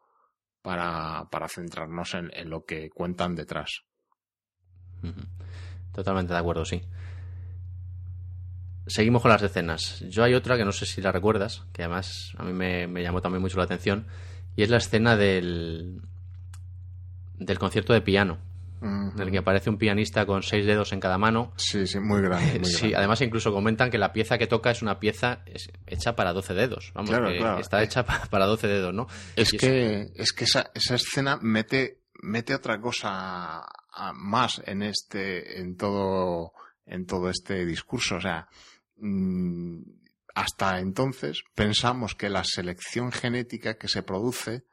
[0.62, 3.82] para, para centrarnos en, en, lo que cuentan detrás.
[5.92, 6.82] Totalmente de acuerdo, sí.
[8.86, 10.00] Seguimos con las escenas.
[10.08, 13.02] Yo hay otra que no sé si la recuerdas, que además a mí me, me
[13.02, 14.06] llamó también mucho la atención,
[14.56, 16.00] y es la escena del,
[17.34, 18.47] del concierto de piano
[18.80, 21.52] en el que aparece un pianista con seis dedos en cada mano.
[21.56, 22.64] Sí, sí, muy grande.
[22.64, 25.42] sí, además incluso comentan que la pieza que toca es una pieza
[25.86, 26.92] hecha para 12 dedos.
[26.94, 27.10] Vamos,
[27.60, 29.06] está hecha para 12 dedos, ¿no?
[29.36, 33.64] Es que, es que esa, esa escena mete, mete otra cosa
[34.14, 36.52] más en este, en todo,
[36.86, 38.16] en todo este discurso.
[38.16, 38.48] O sea,
[38.98, 39.80] mm,
[40.34, 44.64] hasta entonces pensamos que la selección genética que se produce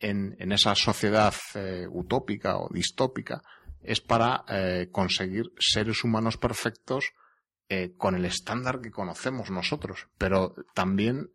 [0.00, 3.42] en, en esa sociedad eh, utópica o distópica
[3.82, 7.12] es para eh, conseguir seres humanos perfectos
[7.68, 10.08] eh, con el estándar que conocemos nosotros.
[10.18, 11.30] Pero también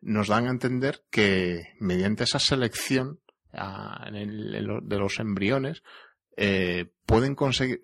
[0.00, 3.20] nos dan a entender que mediante esa selección
[3.52, 5.82] de los embriones
[6.36, 7.80] eh, pueden conseguir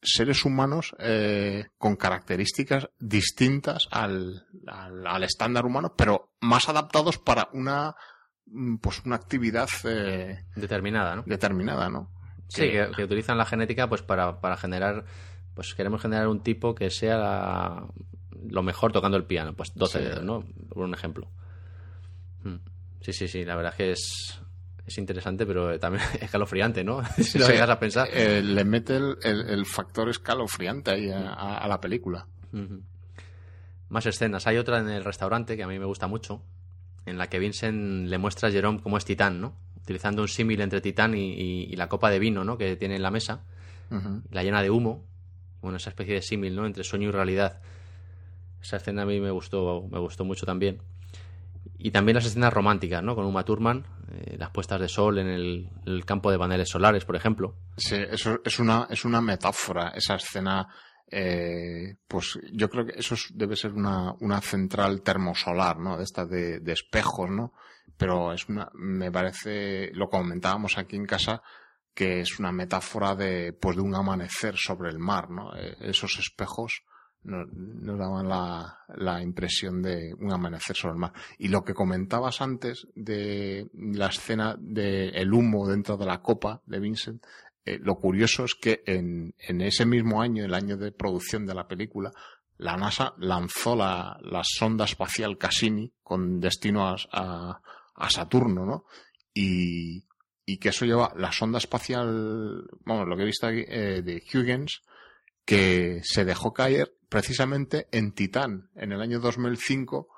[0.00, 7.96] seres humanos eh, con características distintas al, al, estándar humano, pero más adaptados para una
[8.80, 11.22] pues una actividad eh, determinada, ¿no?
[11.26, 12.10] Determinada, ¿no?
[12.48, 15.04] Sí, que, utilizan la genética pues para, para generar,
[15.54, 17.84] pues queremos generar un tipo que sea
[18.48, 20.44] lo mejor tocando el piano, pues 12 dedos, ¿no?
[20.68, 21.28] Por un ejemplo.
[22.42, 22.56] Mm.
[23.00, 24.40] Sí, sí, sí, la verdad es que es,
[24.86, 27.02] es interesante, pero también escalofriante, ¿no?
[27.18, 28.08] si lo llegas a pensar.
[28.12, 32.26] Eh, le mete el, factor escalofriante ahí a, la película.
[33.88, 34.46] Más escenas.
[34.46, 36.42] Hay otra en el restaurante que a mí me gusta mucho,
[37.08, 39.54] en la que Vincent le muestra a Jerome cómo es Titán, ¿no?
[39.76, 42.58] Utilizando un símil entre Titán y, la copa de vino, ¿no?
[42.58, 43.44] Que tiene en la mesa,
[44.30, 45.04] la llena de humo.
[45.60, 46.66] Bueno, esa especie de símil, ¿no?
[46.66, 47.60] Entre sueño y realidad.
[48.62, 50.80] Esa escena a mí me gustó, me gustó mucho también.
[51.78, 53.14] Y también las escenas románticas, ¿no?
[53.14, 57.14] Con Uma Thurman, eh, las puestas de sol en el, campo de paneles solares, por
[57.14, 57.54] ejemplo.
[57.76, 60.66] Sí, eso es una, es una metáfora, esa escena.
[61.10, 65.96] Eh, pues yo creo que eso debe ser una, una central termosolar, ¿no?
[65.96, 67.52] De estas de, espejos, ¿no?
[67.96, 71.42] Pero es una, me parece, lo comentábamos aquí en casa,
[71.94, 75.56] que es una metáfora de, pues de un amanecer sobre el mar, ¿no?
[75.56, 76.84] Eh, esos espejos
[77.24, 81.12] nos, daban la, la, impresión de un amanecer sobre el mar.
[81.38, 86.62] Y lo que comentabas antes de la escena del el humo dentro de la copa
[86.66, 87.24] de Vincent,
[87.68, 91.54] eh, lo curioso es que en, en, ese mismo año, el año de producción de
[91.54, 92.12] la película,
[92.56, 97.60] la NASA lanzó la, la sonda espacial Cassini con destino a,
[97.94, 98.84] a, Saturno, ¿no?
[99.34, 100.04] Y,
[100.44, 104.22] y que eso lleva la sonda espacial, vamos, lo que he visto aquí, eh, de
[104.32, 104.82] Huygens,
[105.44, 110.08] que se dejó caer precisamente en Titán en el año 2005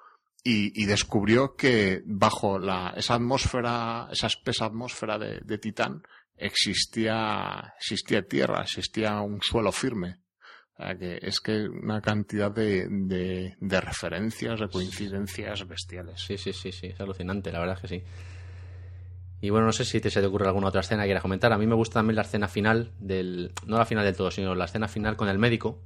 [0.42, 6.02] y, y descubrió que bajo la, esa atmósfera, esa espesa atmósfera de, de, Titán
[6.40, 10.16] existía, existía tierra, existía un suelo firme.
[10.74, 16.20] O sea, que es que una cantidad de, de, de referencias, de coincidencias bestiales.
[16.20, 18.04] Sí, sí, sí, sí, es alucinante, la verdad es que sí.
[19.42, 21.52] Y bueno, no sé si te se te ocurre alguna otra escena que quieras comentar.
[21.52, 23.52] A mí me gusta también la escena final del.
[23.66, 25.82] No la final del todo, sino la escena final con el médico.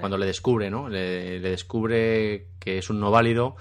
[0.00, 0.88] cuando le descubre, ¿no?
[0.88, 3.56] Le, descubre que es un no válido.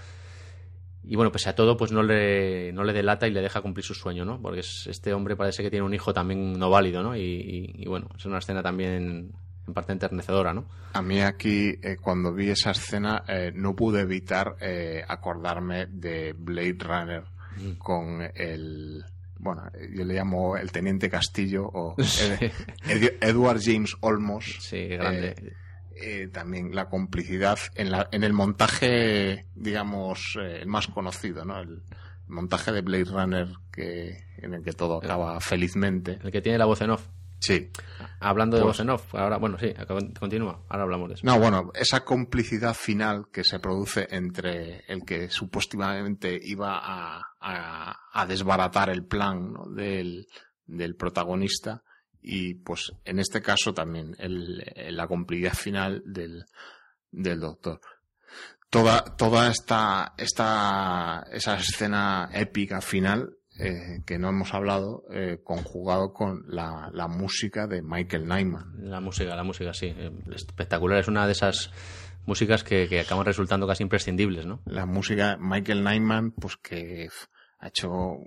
[1.03, 3.83] Y bueno, pese a todo, pues no le, no le delata y le deja cumplir
[3.83, 4.39] su sueño, ¿no?
[4.41, 7.15] Porque este hombre parece que tiene un hijo también no válido, ¿no?
[7.15, 9.31] Y, bueno, es una escena también
[9.67, 10.65] en parte enternecedora, ¿no?
[10.93, 16.33] A mí aquí, eh, cuando vi esa escena, eh, no pude evitar eh, acordarme de
[16.37, 17.23] Blade Runner
[17.79, 19.03] con el
[19.41, 21.95] bueno, yo le llamo el Teniente Castillo o
[23.21, 24.57] Edward James Olmos.
[24.59, 25.55] Sí, grande.
[26.01, 31.45] Eh, eh, también la complicidad en, la, en el montaje, digamos, eh, el más conocido,
[31.45, 31.59] ¿no?
[31.59, 31.83] El
[32.27, 36.19] montaje de Blade Runner que, en el que todo acaba felizmente.
[36.23, 37.07] El que tiene la voz en off.
[37.39, 37.71] Sí.
[38.19, 39.73] Hablando de pues, voz en off, ahora, bueno, sí,
[40.19, 41.25] continúa, ahora hablamos de eso.
[41.25, 48.25] No, bueno, esa complicidad final que se produce entre el que supuestamente iba a, a,
[48.27, 50.27] desbaratar el plan del,
[50.67, 51.81] del protagonista
[52.21, 54.63] y pues en este caso también el,
[54.95, 56.45] la complicidad final del,
[57.11, 57.81] del doctor.
[58.69, 66.13] Toda, toda esta, esta, esa escena épica final eh, que no hemos hablado, eh, conjugado
[66.13, 68.89] con la, la, música de Michael Nyman.
[68.89, 69.87] La música, la música, sí.
[69.87, 70.99] Eh, espectacular.
[70.99, 71.69] Es una de esas
[72.25, 74.61] músicas que, que acaban resultando casi imprescindibles, ¿no?
[74.65, 77.09] La música, Michael Nyman, pues que
[77.59, 78.17] ha hecho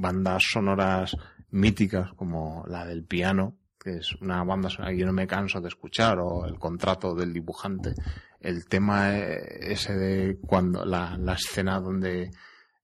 [0.00, 1.16] bandas sonoras
[1.50, 5.60] míticas como la del piano, que es una banda sonora que yo no me canso
[5.60, 7.94] de escuchar, o el contrato del dibujante.
[8.40, 12.30] El tema ese de cuando la, la escena donde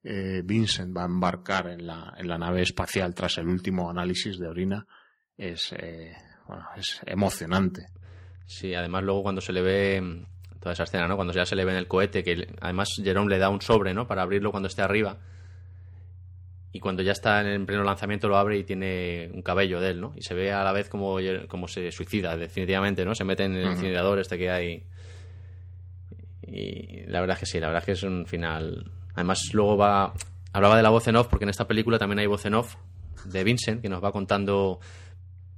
[0.02, 4.38] eh, Vincent va a embarcar en la, en la nave espacial tras el último análisis
[4.38, 4.86] de orina
[5.36, 6.12] es, eh,
[6.46, 7.86] bueno, es emocionante.
[8.46, 11.16] Sí, además luego cuando se le ve mm, toda esa escena, ¿no?
[11.16, 13.94] Cuando ya se le ve en el cohete, que además Jerome le da un sobre,
[13.94, 14.06] ¿no?
[14.06, 15.18] Para abrirlo cuando esté arriba.
[16.74, 20.00] Y cuando ya está en pleno lanzamiento lo abre y tiene un cabello de él,
[20.02, 20.12] ¿no?
[20.14, 21.16] Y se ve a la vez como,
[21.48, 23.14] como se suicida, definitivamente, ¿no?
[23.14, 24.84] Se mete en el incinerador este que hay.
[26.42, 29.76] Y la verdad es que sí, la verdad es que es un final Además, luego
[29.76, 30.12] va.
[30.52, 32.76] Hablaba de la voz en off, porque en esta película también hay voz en off
[33.24, 34.78] de Vincent, que nos va contando.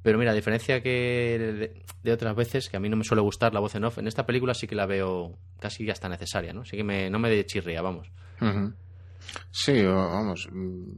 [0.02, 3.52] Pero mira, a diferencia que de, otras veces, que a mí no me suele gustar
[3.52, 6.64] la voz en off, en esta película sí que la veo casi hasta necesaria, ¿no?
[6.64, 8.08] Sí que me, no me de chirría, vamos.
[9.50, 10.48] Sí, vamos.
[10.52, 10.92] Mm,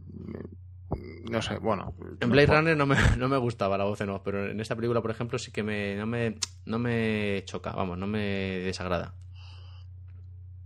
[1.31, 1.95] no sé, bueno.
[2.20, 4.74] En Blade Runner no me, no me gustaba la voz en off, pero en esta
[4.76, 8.20] película, por ejemplo, sí que me, no, me, no me choca, vamos, no me
[8.61, 9.14] desagrada.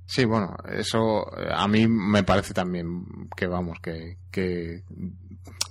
[0.07, 3.05] Sí, bueno, eso eh, a mí me parece también
[3.37, 4.83] que vamos, que, que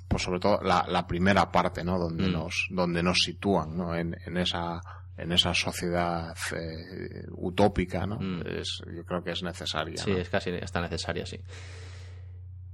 [0.08, 2.00] pues sobre todo la, la primera parte, ¿no?
[2.00, 2.32] Donde Mm.
[2.34, 3.96] nos, donde nos sitúan, ¿no?
[3.96, 4.82] En, en esa,
[5.18, 8.20] en esa sociedad eh, utópica, ¿no?
[8.20, 8.42] Mm.
[8.48, 9.98] Es, yo creo que es necesaria.
[9.98, 10.18] Sí, ¿no?
[10.18, 11.40] es casi hasta necesaria, sí.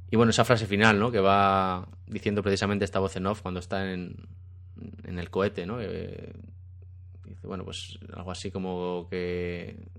[0.09, 1.11] Y bueno, esa frase final, ¿no?
[1.11, 4.15] Que va diciendo precisamente esta voz en off cuando está en,
[5.03, 5.81] en el cohete, ¿no?
[5.81, 6.31] Eh,
[7.25, 9.89] dice, bueno, pues algo así como que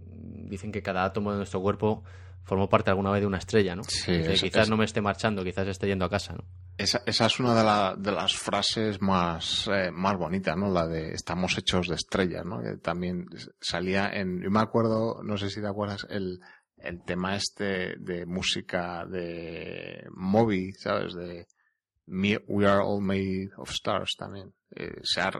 [0.00, 2.04] dicen que cada átomo de nuestro cuerpo
[2.44, 3.82] formó parte alguna vez de una estrella, ¿no?
[3.84, 6.44] Sí, Dice, es- quizás es- no me esté marchando, quizás esté yendo a casa, ¿no?
[6.78, 10.70] Esa, esa es una de, la- de las frases más, eh, más bonitas, ¿no?
[10.70, 12.62] La de estamos hechos de estrellas, ¿no?
[12.62, 13.26] Que también
[13.60, 16.38] salía en, yo me acuerdo, no sé si te acuerdas, el,
[16.76, 21.14] el tema este de música de Moby, ¿sabes?
[21.14, 21.46] De
[22.06, 24.54] Me- We Are All Made of Stars también.
[24.76, 25.32] Eh, se ha-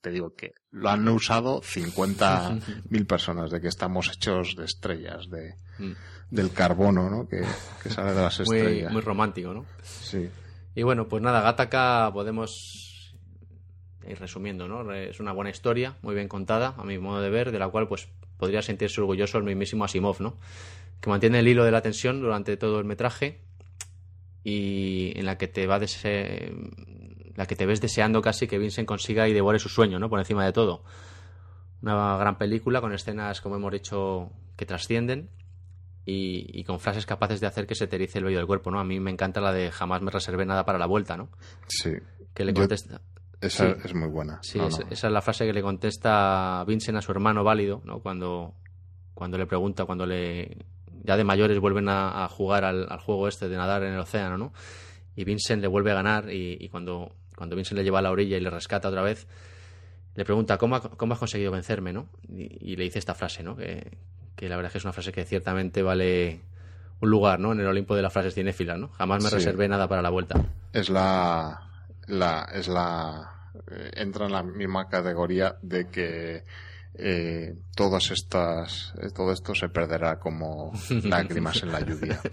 [0.00, 2.58] te digo que lo han usado 50
[2.90, 5.92] mil personas de que estamos hechos de estrellas, de, Mm.
[6.30, 7.26] del carbono, ¿no?
[7.28, 7.42] Que,
[7.82, 8.92] que sale de las Muy, estrellas.
[8.92, 9.66] muy romántico, ¿no?
[9.82, 10.30] Sí.
[10.76, 13.16] Y bueno, pues nada, Gattaca podemos
[14.06, 14.92] ir resumiendo, ¿no?
[14.92, 17.88] Es una buena historia, muy bien contada, a mi modo de ver, de la cual
[17.88, 20.36] pues podría sentirse orgulloso el mismísimo Asimov, ¿no?
[21.00, 23.40] Que mantiene el hilo de la tensión durante todo el metraje
[24.44, 26.52] y en la que te va dese-
[27.34, 30.08] la que te ves deseando casi que Vincent consiga y devore su sueño, ¿no?
[30.08, 30.84] Por encima de todo.
[31.82, 35.30] Una gran película con escenas, como hemos dicho, que trascienden
[36.06, 38.70] y, y con frases capaces de hacer que se te erice el vello del cuerpo,
[38.70, 38.78] ¿no?
[38.80, 41.28] A mí me encanta la de jamás me reservé nada para la vuelta, ¿no?
[41.66, 41.90] Sí.
[42.32, 43.00] Que le Yo- contesta...
[43.40, 43.80] Esa Sí.
[43.84, 44.38] es muy buena.
[44.42, 44.86] Sí, No, es- no.
[44.90, 48.00] esa es la frase que le contesta Vincent a su hermano válido, ¿no?
[48.00, 48.54] Cuando,
[49.12, 50.64] cuando le pregunta, cuando le
[51.04, 54.00] ya de mayores vuelven a, a jugar al, al juego este de nadar en el
[54.00, 54.52] océano, ¿no?
[55.14, 58.10] Y Vincent le vuelve a ganar y, y cuando, cuando Vincent le lleva a la
[58.10, 59.26] orilla y le rescata otra vez,
[60.14, 62.08] le pregunta, ¿cómo, ha- cómo has conseguido vencerme, no?
[62.28, 63.54] Y, y le dice esta frase, ¿no?
[63.54, 63.98] Que,
[64.36, 66.40] que la verdad es que es una frase que ciertamente vale
[67.00, 67.52] un lugar, ¿no?
[67.52, 68.88] En el Olimpo de las frases cinéfilas, ¿no?
[68.88, 69.36] Jamás me Sí.
[69.36, 70.40] reservé nada para la vuelta.
[70.72, 71.60] Es la,
[72.06, 76.44] la, es la, eh, entra en la misma categoría de que
[76.98, 80.72] eh, todas estas, eh, todo esto se perderá como
[81.04, 82.20] lágrimas en la lluvia.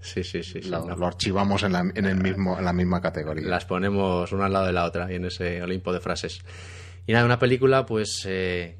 [0.00, 0.60] Sí, sí, sí.
[0.62, 0.96] sí, Lo, no.
[0.96, 3.48] lo archivamos en la, en el mismo, en la misma categoría.
[3.48, 6.40] las ponemos una al lado de la otra y en ese Olimpo de frases.
[7.06, 8.76] Y nada, una película pues eh,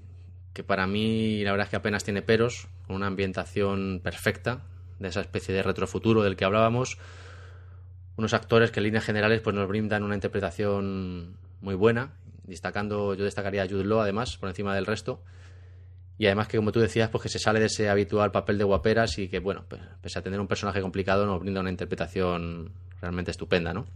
[0.55, 4.63] que para mí la verdad es que apenas tiene peros, con una ambientación perfecta,
[4.99, 6.99] de esa especie de retrofuturo del que hablábamos,
[8.17, 12.13] unos actores que en líneas generales pues nos brindan una interpretación muy buena,
[12.45, 15.21] destacando, yo destacaría a Jude Law además, por encima del resto,
[16.17, 18.65] y además que como tú decías, pues que se sale de ese habitual papel de
[18.65, 22.71] guaperas y que bueno, pues, pese a tener un personaje complicado nos brinda una interpretación
[23.01, 23.87] realmente estupenda, ¿no?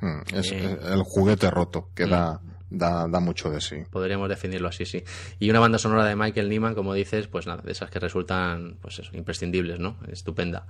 [0.00, 0.78] Mm, es, Eh.
[0.80, 2.40] es el juguete roto que da,
[2.72, 3.84] da, da mucho de sí.
[3.90, 5.04] Podríamos definirlo así, sí.
[5.38, 8.78] Y una banda sonora de Michael Nyman, como dices, pues nada, de esas que resultan
[8.80, 9.96] pues eso, imprescindibles, ¿no?
[10.08, 10.66] Estupenda.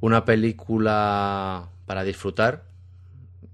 [0.00, 2.64] Una película para disfrutar,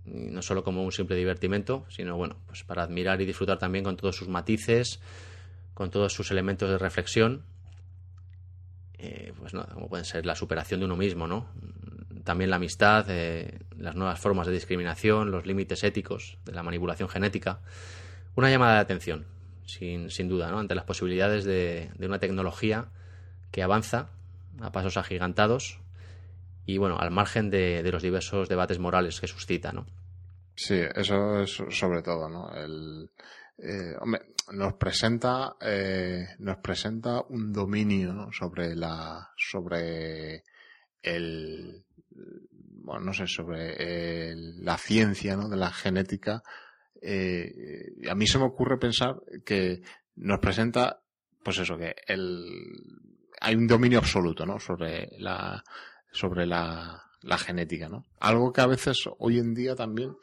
[0.05, 3.97] no solo como un simple divertimento, sino bueno, pues para admirar y disfrutar también con
[3.97, 5.01] todos sus matices,
[5.73, 7.43] con todos sus elementos de reflexión.
[8.99, 11.49] Eh, pues nada, como pueden ser la superación de uno mismo, ¿no?
[12.25, 17.09] También la amistad, eh, las nuevas formas de discriminación, los límites éticos de la manipulación
[17.09, 17.61] genética.
[18.35, 19.27] Una llamada de atención,
[19.67, 20.59] sin, sin duda, ¿no?
[20.59, 22.89] ante las posibilidades de, de una tecnología
[23.51, 24.11] que avanza
[24.61, 25.79] a pasos agigantados
[26.67, 29.87] y, bueno, al margen de, de los diversos debates morales que suscita, ¿no?
[30.57, 32.51] Sí, eso es sobre todo, ¿no?
[32.55, 33.11] El,
[33.59, 34.23] eh, hombre,
[34.53, 40.43] nos presenta, eh, nos presenta un dominio sobre la, sobre
[41.03, 41.85] el,
[42.85, 45.49] bueno, no sé, sobre el- la ciencia, ¿no?
[45.49, 46.43] De la genética.
[47.03, 49.83] Eh, a mí se me ocurre pensar que
[50.17, 51.01] nos presenta,
[51.43, 52.45] pues eso, que el,
[53.41, 54.59] hay un dominio absoluto, ¿no?
[54.59, 55.63] Sobre la,
[56.13, 58.07] sobre la, la genética, ¿no?
[58.21, 60.17] Algo que a veces hoy en día también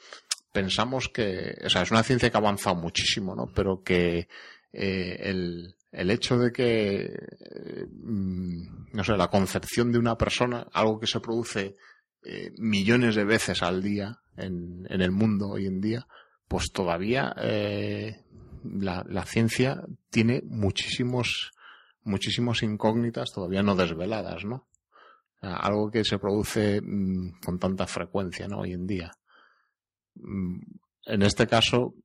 [0.54, 3.48] pensamos que, o sea, es una ciencia que ha avanzado muchísimo, ¿no?
[3.54, 4.28] Pero que
[4.74, 10.68] eh, el, el hecho de que, eh, mm, no sé, la concepción de una persona,
[10.74, 11.76] algo que se produce
[12.24, 16.08] eh, millones de veces al día en, en el mundo hoy en día,
[16.48, 18.24] pues todavía eh,
[18.64, 21.52] la, la ciencia tiene muchísimos,
[22.04, 24.68] muchísimos incógnitas todavía no desveladas, ¿no?
[25.42, 28.60] Algo que se produce mm, con tanta frecuencia, ¿no?
[28.60, 29.12] Hoy en día.
[30.16, 30.60] Mm,
[31.06, 31.96] En este caso,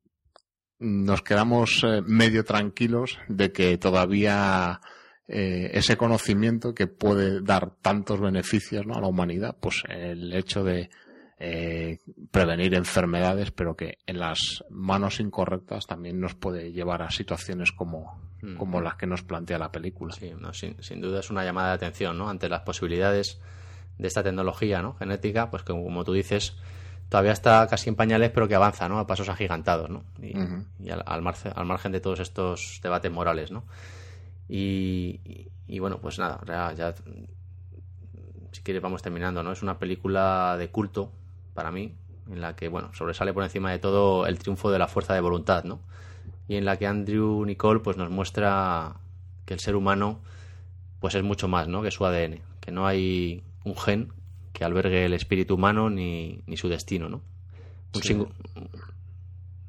[0.78, 4.80] nos quedamos eh, medio tranquilos de que todavía
[5.28, 8.94] eh, ese conocimiento que puede dar tantos beneficios ¿no?
[8.94, 10.90] a la humanidad, pues el hecho de
[11.38, 11.98] eh,
[12.30, 18.20] prevenir enfermedades, pero que en las manos incorrectas también nos puede llevar a situaciones como,
[18.40, 18.56] mm.
[18.56, 20.14] como las que nos plantea la película.
[20.14, 22.30] Sí, sin, sin, duda es una llamada de atención, ¿no?
[22.30, 23.40] Ante las posibilidades
[23.98, 24.94] de esta tecnología, ¿no?
[24.94, 26.56] Genética, pues que como tú dices,
[27.08, 28.98] todavía está casi en pañales, pero que avanza, ¿no?
[28.98, 30.04] A pasos agigantados, ¿no?
[30.20, 30.34] Y,
[30.90, 33.64] al, margen, al, margen, de todos estos debates morales, ¿no?
[34.48, 36.94] Y, bueno, pues nada, ya, ya,
[38.52, 39.52] si quieres vamos terminando, ¿no?
[39.52, 41.10] Es una película de culto
[41.54, 41.94] para mí,
[42.30, 45.20] en la que, bueno, sobresale por encima de todo el triunfo de la fuerza de
[45.20, 45.80] voluntad, ¿no?
[46.48, 48.96] Y en la que Andrew Nicole, pues nos muestra
[49.44, 50.20] que el ser humano,
[51.00, 51.82] pues es mucho más, ¿no?
[51.82, 54.12] Que su ADN, que no hay un gen
[54.52, 57.20] que albergue el espíritu humano ni, ni su destino, ¿no?
[57.94, 58.02] Un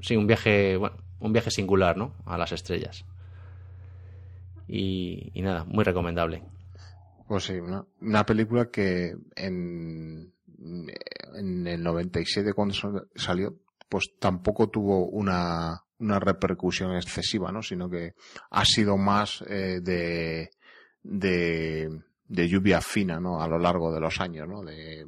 [0.02, 0.16] sí.
[0.16, 2.14] un viaje, bueno, un viaje singular, ¿no?
[2.26, 3.04] A las estrellas.
[4.68, 6.44] Y, nada, muy recomendable.
[7.28, 10.34] Pues sí, una, película que en,
[11.36, 12.74] en el 97 cuando
[13.16, 13.56] salió,
[13.90, 17.62] pues tampoco tuvo una, una repercusión excesiva, ¿no?
[17.62, 18.14] Sino que
[18.52, 20.52] ha sido más eh, de,
[21.04, 23.42] de de lluvia fina, ¿no?
[23.42, 24.64] A lo largo de los años, ¿no?
[24.64, 25.06] De,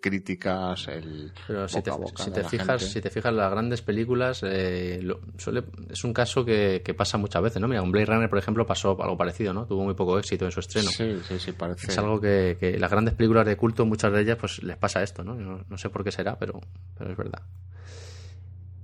[0.00, 5.06] críticas, el Pero si te, si te fijas, si te fijas las grandes películas, eh,
[5.36, 7.68] suele, es un caso que, que, pasa muchas veces, ¿no?
[7.68, 9.66] Mira, un Blade Runner, por ejemplo, pasó algo parecido, ¿no?
[9.66, 10.88] Tuvo muy poco éxito en su estreno.
[10.90, 11.88] Sí, sí, sí, parece.
[11.88, 15.02] Es algo que, que las grandes películas de culto, muchas de ellas, pues les pasa
[15.02, 15.34] esto, ¿no?
[15.34, 16.60] No, no sé por qué será, pero,
[16.96, 17.42] pero es verdad.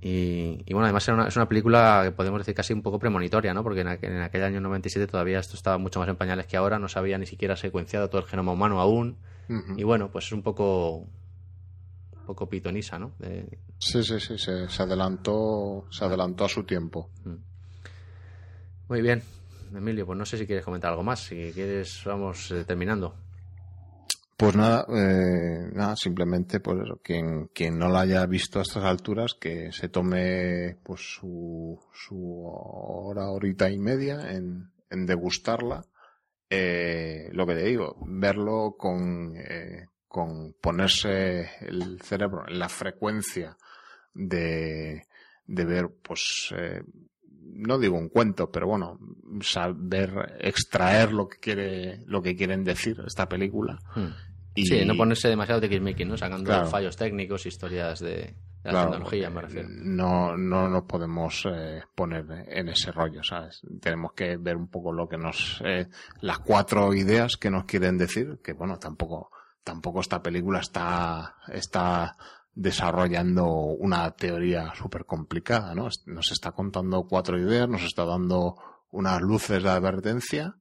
[0.07, 3.63] Y, bueno, además una, es una película que podemos decir casi un poco premonitoria, ¿no?
[3.63, 6.87] Porque en, aquel, año 97 todavía esto estaba mucho más en pañales que ahora, no
[6.87, 9.17] se había ni siquiera secuenciado todo el genoma humano aún.
[9.75, 13.13] Y bueno, pues es un poco un poco pitonisa, ¿no?
[13.79, 17.09] Sí, sí, sí, se, adelantó se adelantó a su tiempo.
[17.23, 17.35] Mm.
[18.89, 19.23] Muy bien,
[19.73, 23.15] Emilio, pues no sé si quieres comentar algo más, si quieres vamos eh, terminando.
[24.37, 29.33] Pues nada, eh, nada, simplemente pues quien, quien no la haya visto a estas alturas,
[29.39, 35.85] que se tome pues su, su hora, horita y media en, en degustarla.
[36.49, 43.55] Eh, lo que te digo, verlo con, eh, con ponerse el cerebro en la frecuencia
[44.13, 45.03] de,
[45.45, 46.81] de ver, pues, eh,
[47.41, 48.99] no digo un cuento, pero bueno,
[49.41, 53.79] saber extraer lo que quiere, lo que quieren decir esta película.
[53.95, 54.11] Hmm.
[54.55, 54.65] Y...
[54.65, 56.17] Sí, no ponerse demasiado tiquismiquis, ¿no?
[56.17, 59.67] Sacando fallos técnicos, historias de, la tecnología, me refiero.
[59.69, 63.61] No, no nos podemos eh, poner en ese rollo, ¿sabes?
[63.81, 65.87] Tenemos que ver un poco lo que nos, eh,
[66.21, 69.29] las cuatro ideas que nos quieren decir, que bueno, tampoco,
[69.63, 72.15] tampoco esta película está, está
[72.53, 75.89] desarrollando una teoría súper complicada, ¿no?
[76.05, 78.55] Nos está contando cuatro ideas, nos está dando
[78.89, 80.55] unas luces de advertencia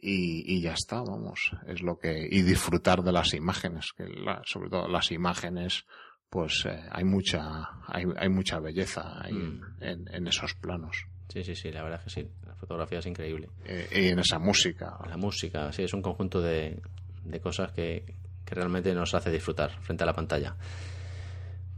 [0.00, 4.06] y, y ya está, vamos, es lo que, y disfrutar de las imágenes, que
[4.44, 5.84] sobre todo las imágenes,
[6.28, 9.62] pues eh, hay mucha, hay, hay mucha belleza ahí mm.
[9.80, 11.06] en, en, esos planos.
[11.28, 13.48] Sí, sí, sí, la verdad es que sí, la fotografía es increíble.
[13.64, 14.98] Eh, y en esa música.
[15.08, 16.80] La música, sí, es un conjunto de,
[17.24, 20.56] de cosas que, que realmente nos hace disfrutar frente a la pantalla.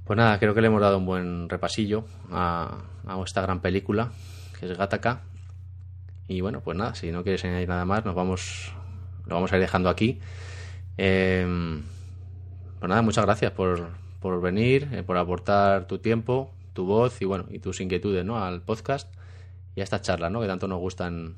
[0.04, 4.12] Pues nada, creo que le hemos dado un buen repasillo a, a esta gran película,
[4.58, 5.22] que es Gataka
[6.32, 8.72] Y bueno, pues nada, si no quieres añadir nada más, nos vamos,
[9.26, 10.18] lo vamos a ir dejando aquí.
[10.96, 11.46] Eh,
[12.78, 17.26] pues nada, muchas gracias por, por venir, eh, por aportar tu tiempo, tu voz y
[17.26, 18.42] bueno, y tus inquietudes, ¿no?
[18.42, 19.12] Al podcast
[19.74, 20.40] y a estas charlas, ¿no?
[20.40, 21.36] Que tanto nos gustan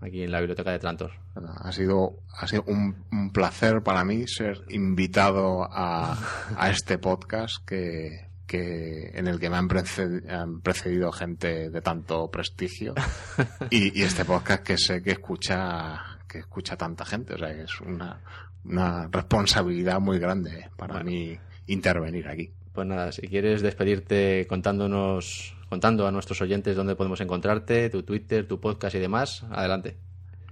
[0.00, 1.10] aquí en la biblioteca de Trantor.
[1.34, 6.18] Ha sido, ha sido un, placer para mí ser invitado a,
[6.56, 12.94] a este podcast que, que en el que me han precedido, gente de tanto prestigio.
[13.70, 17.34] Y, y, este podcast que sé que escucha que escucha tanta gente.
[17.34, 18.20] O sea que es una,
[18.64, 22.52] una responsabilidad muy grande para mí intervenir aquí.
[22.72, 28.46] Pues nada si quieres despedirte contándonos contando a nuestros oyentes dónde podemos encontrarte, tu Twitter,
[28.46, 29.96] tu podcast y demás, adelante.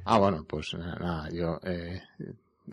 [0.05, 2.03] Ah, bueno, pues eh, nada, yo eh,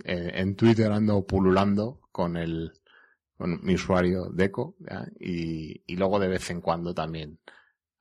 [0.04, 2.74] eh, en Twitter ando pululando con el
[3.40, 4.76] con mi usuario Deco
[5.18, 7.40] y, y, luego de vez en cuando también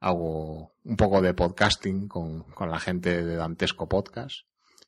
[0.01, 4.47] hago un poco de podcasting con, con la gente de Dantesco Podcast.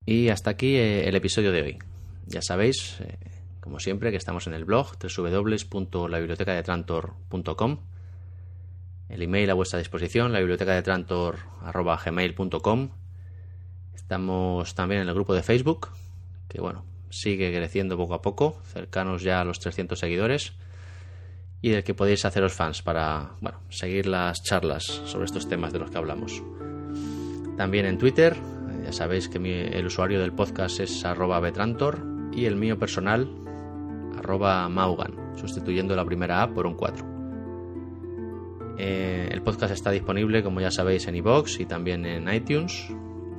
[0.04, 1.78] Y hasta aquí eh, el episodio de hoy.
[2.26, 3.16] Ya sabéis, eh,
[3.60, 7.78] como siempre, que estamos en el blog www.labibliotecadetrantor.com
[9.08, 12.90] el email a vuestra disposición, la biblioteca de trantor.gmail.com
[14.08, 15.88] Estamos también en el grupo de Facebook,
[16.48, 20.54] que bueno, sigue creciendo poco a poco, cercanos ya a los 300 seguidores,
[21.60, 25.80] y del que podéis haceros fans para bueno, seguir las charlas sobre estos temas de
[25.80, 26.42] los que hablamos.
[27.58, 28.34] También en Twitter,
[28.82, 32.02] ya sabéis que el usuario del podcast es arroba betrantor
[32.32, 33.28] y el mío personal
[34.16, 37.17] arroba maugan, sustituyendo la primera A por un 4.
[38.78, 42.86] Eh, el podcast está disponible, como ya sabéis, en iVoox y también en iTunes,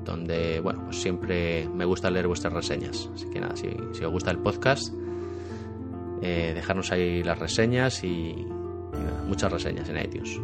[0.03, 3.09] donde, bueno, pues siempre me gusta leer vuestras reseñas.
[3.15, 3.67] Así que nada, si,
[4.03, 4.93] os gusta el podcast,
[6.21, 8.45] eh, dejarnos ahí las reseñas y,
[9.27, 10.39] muchas reseñas en iTunes.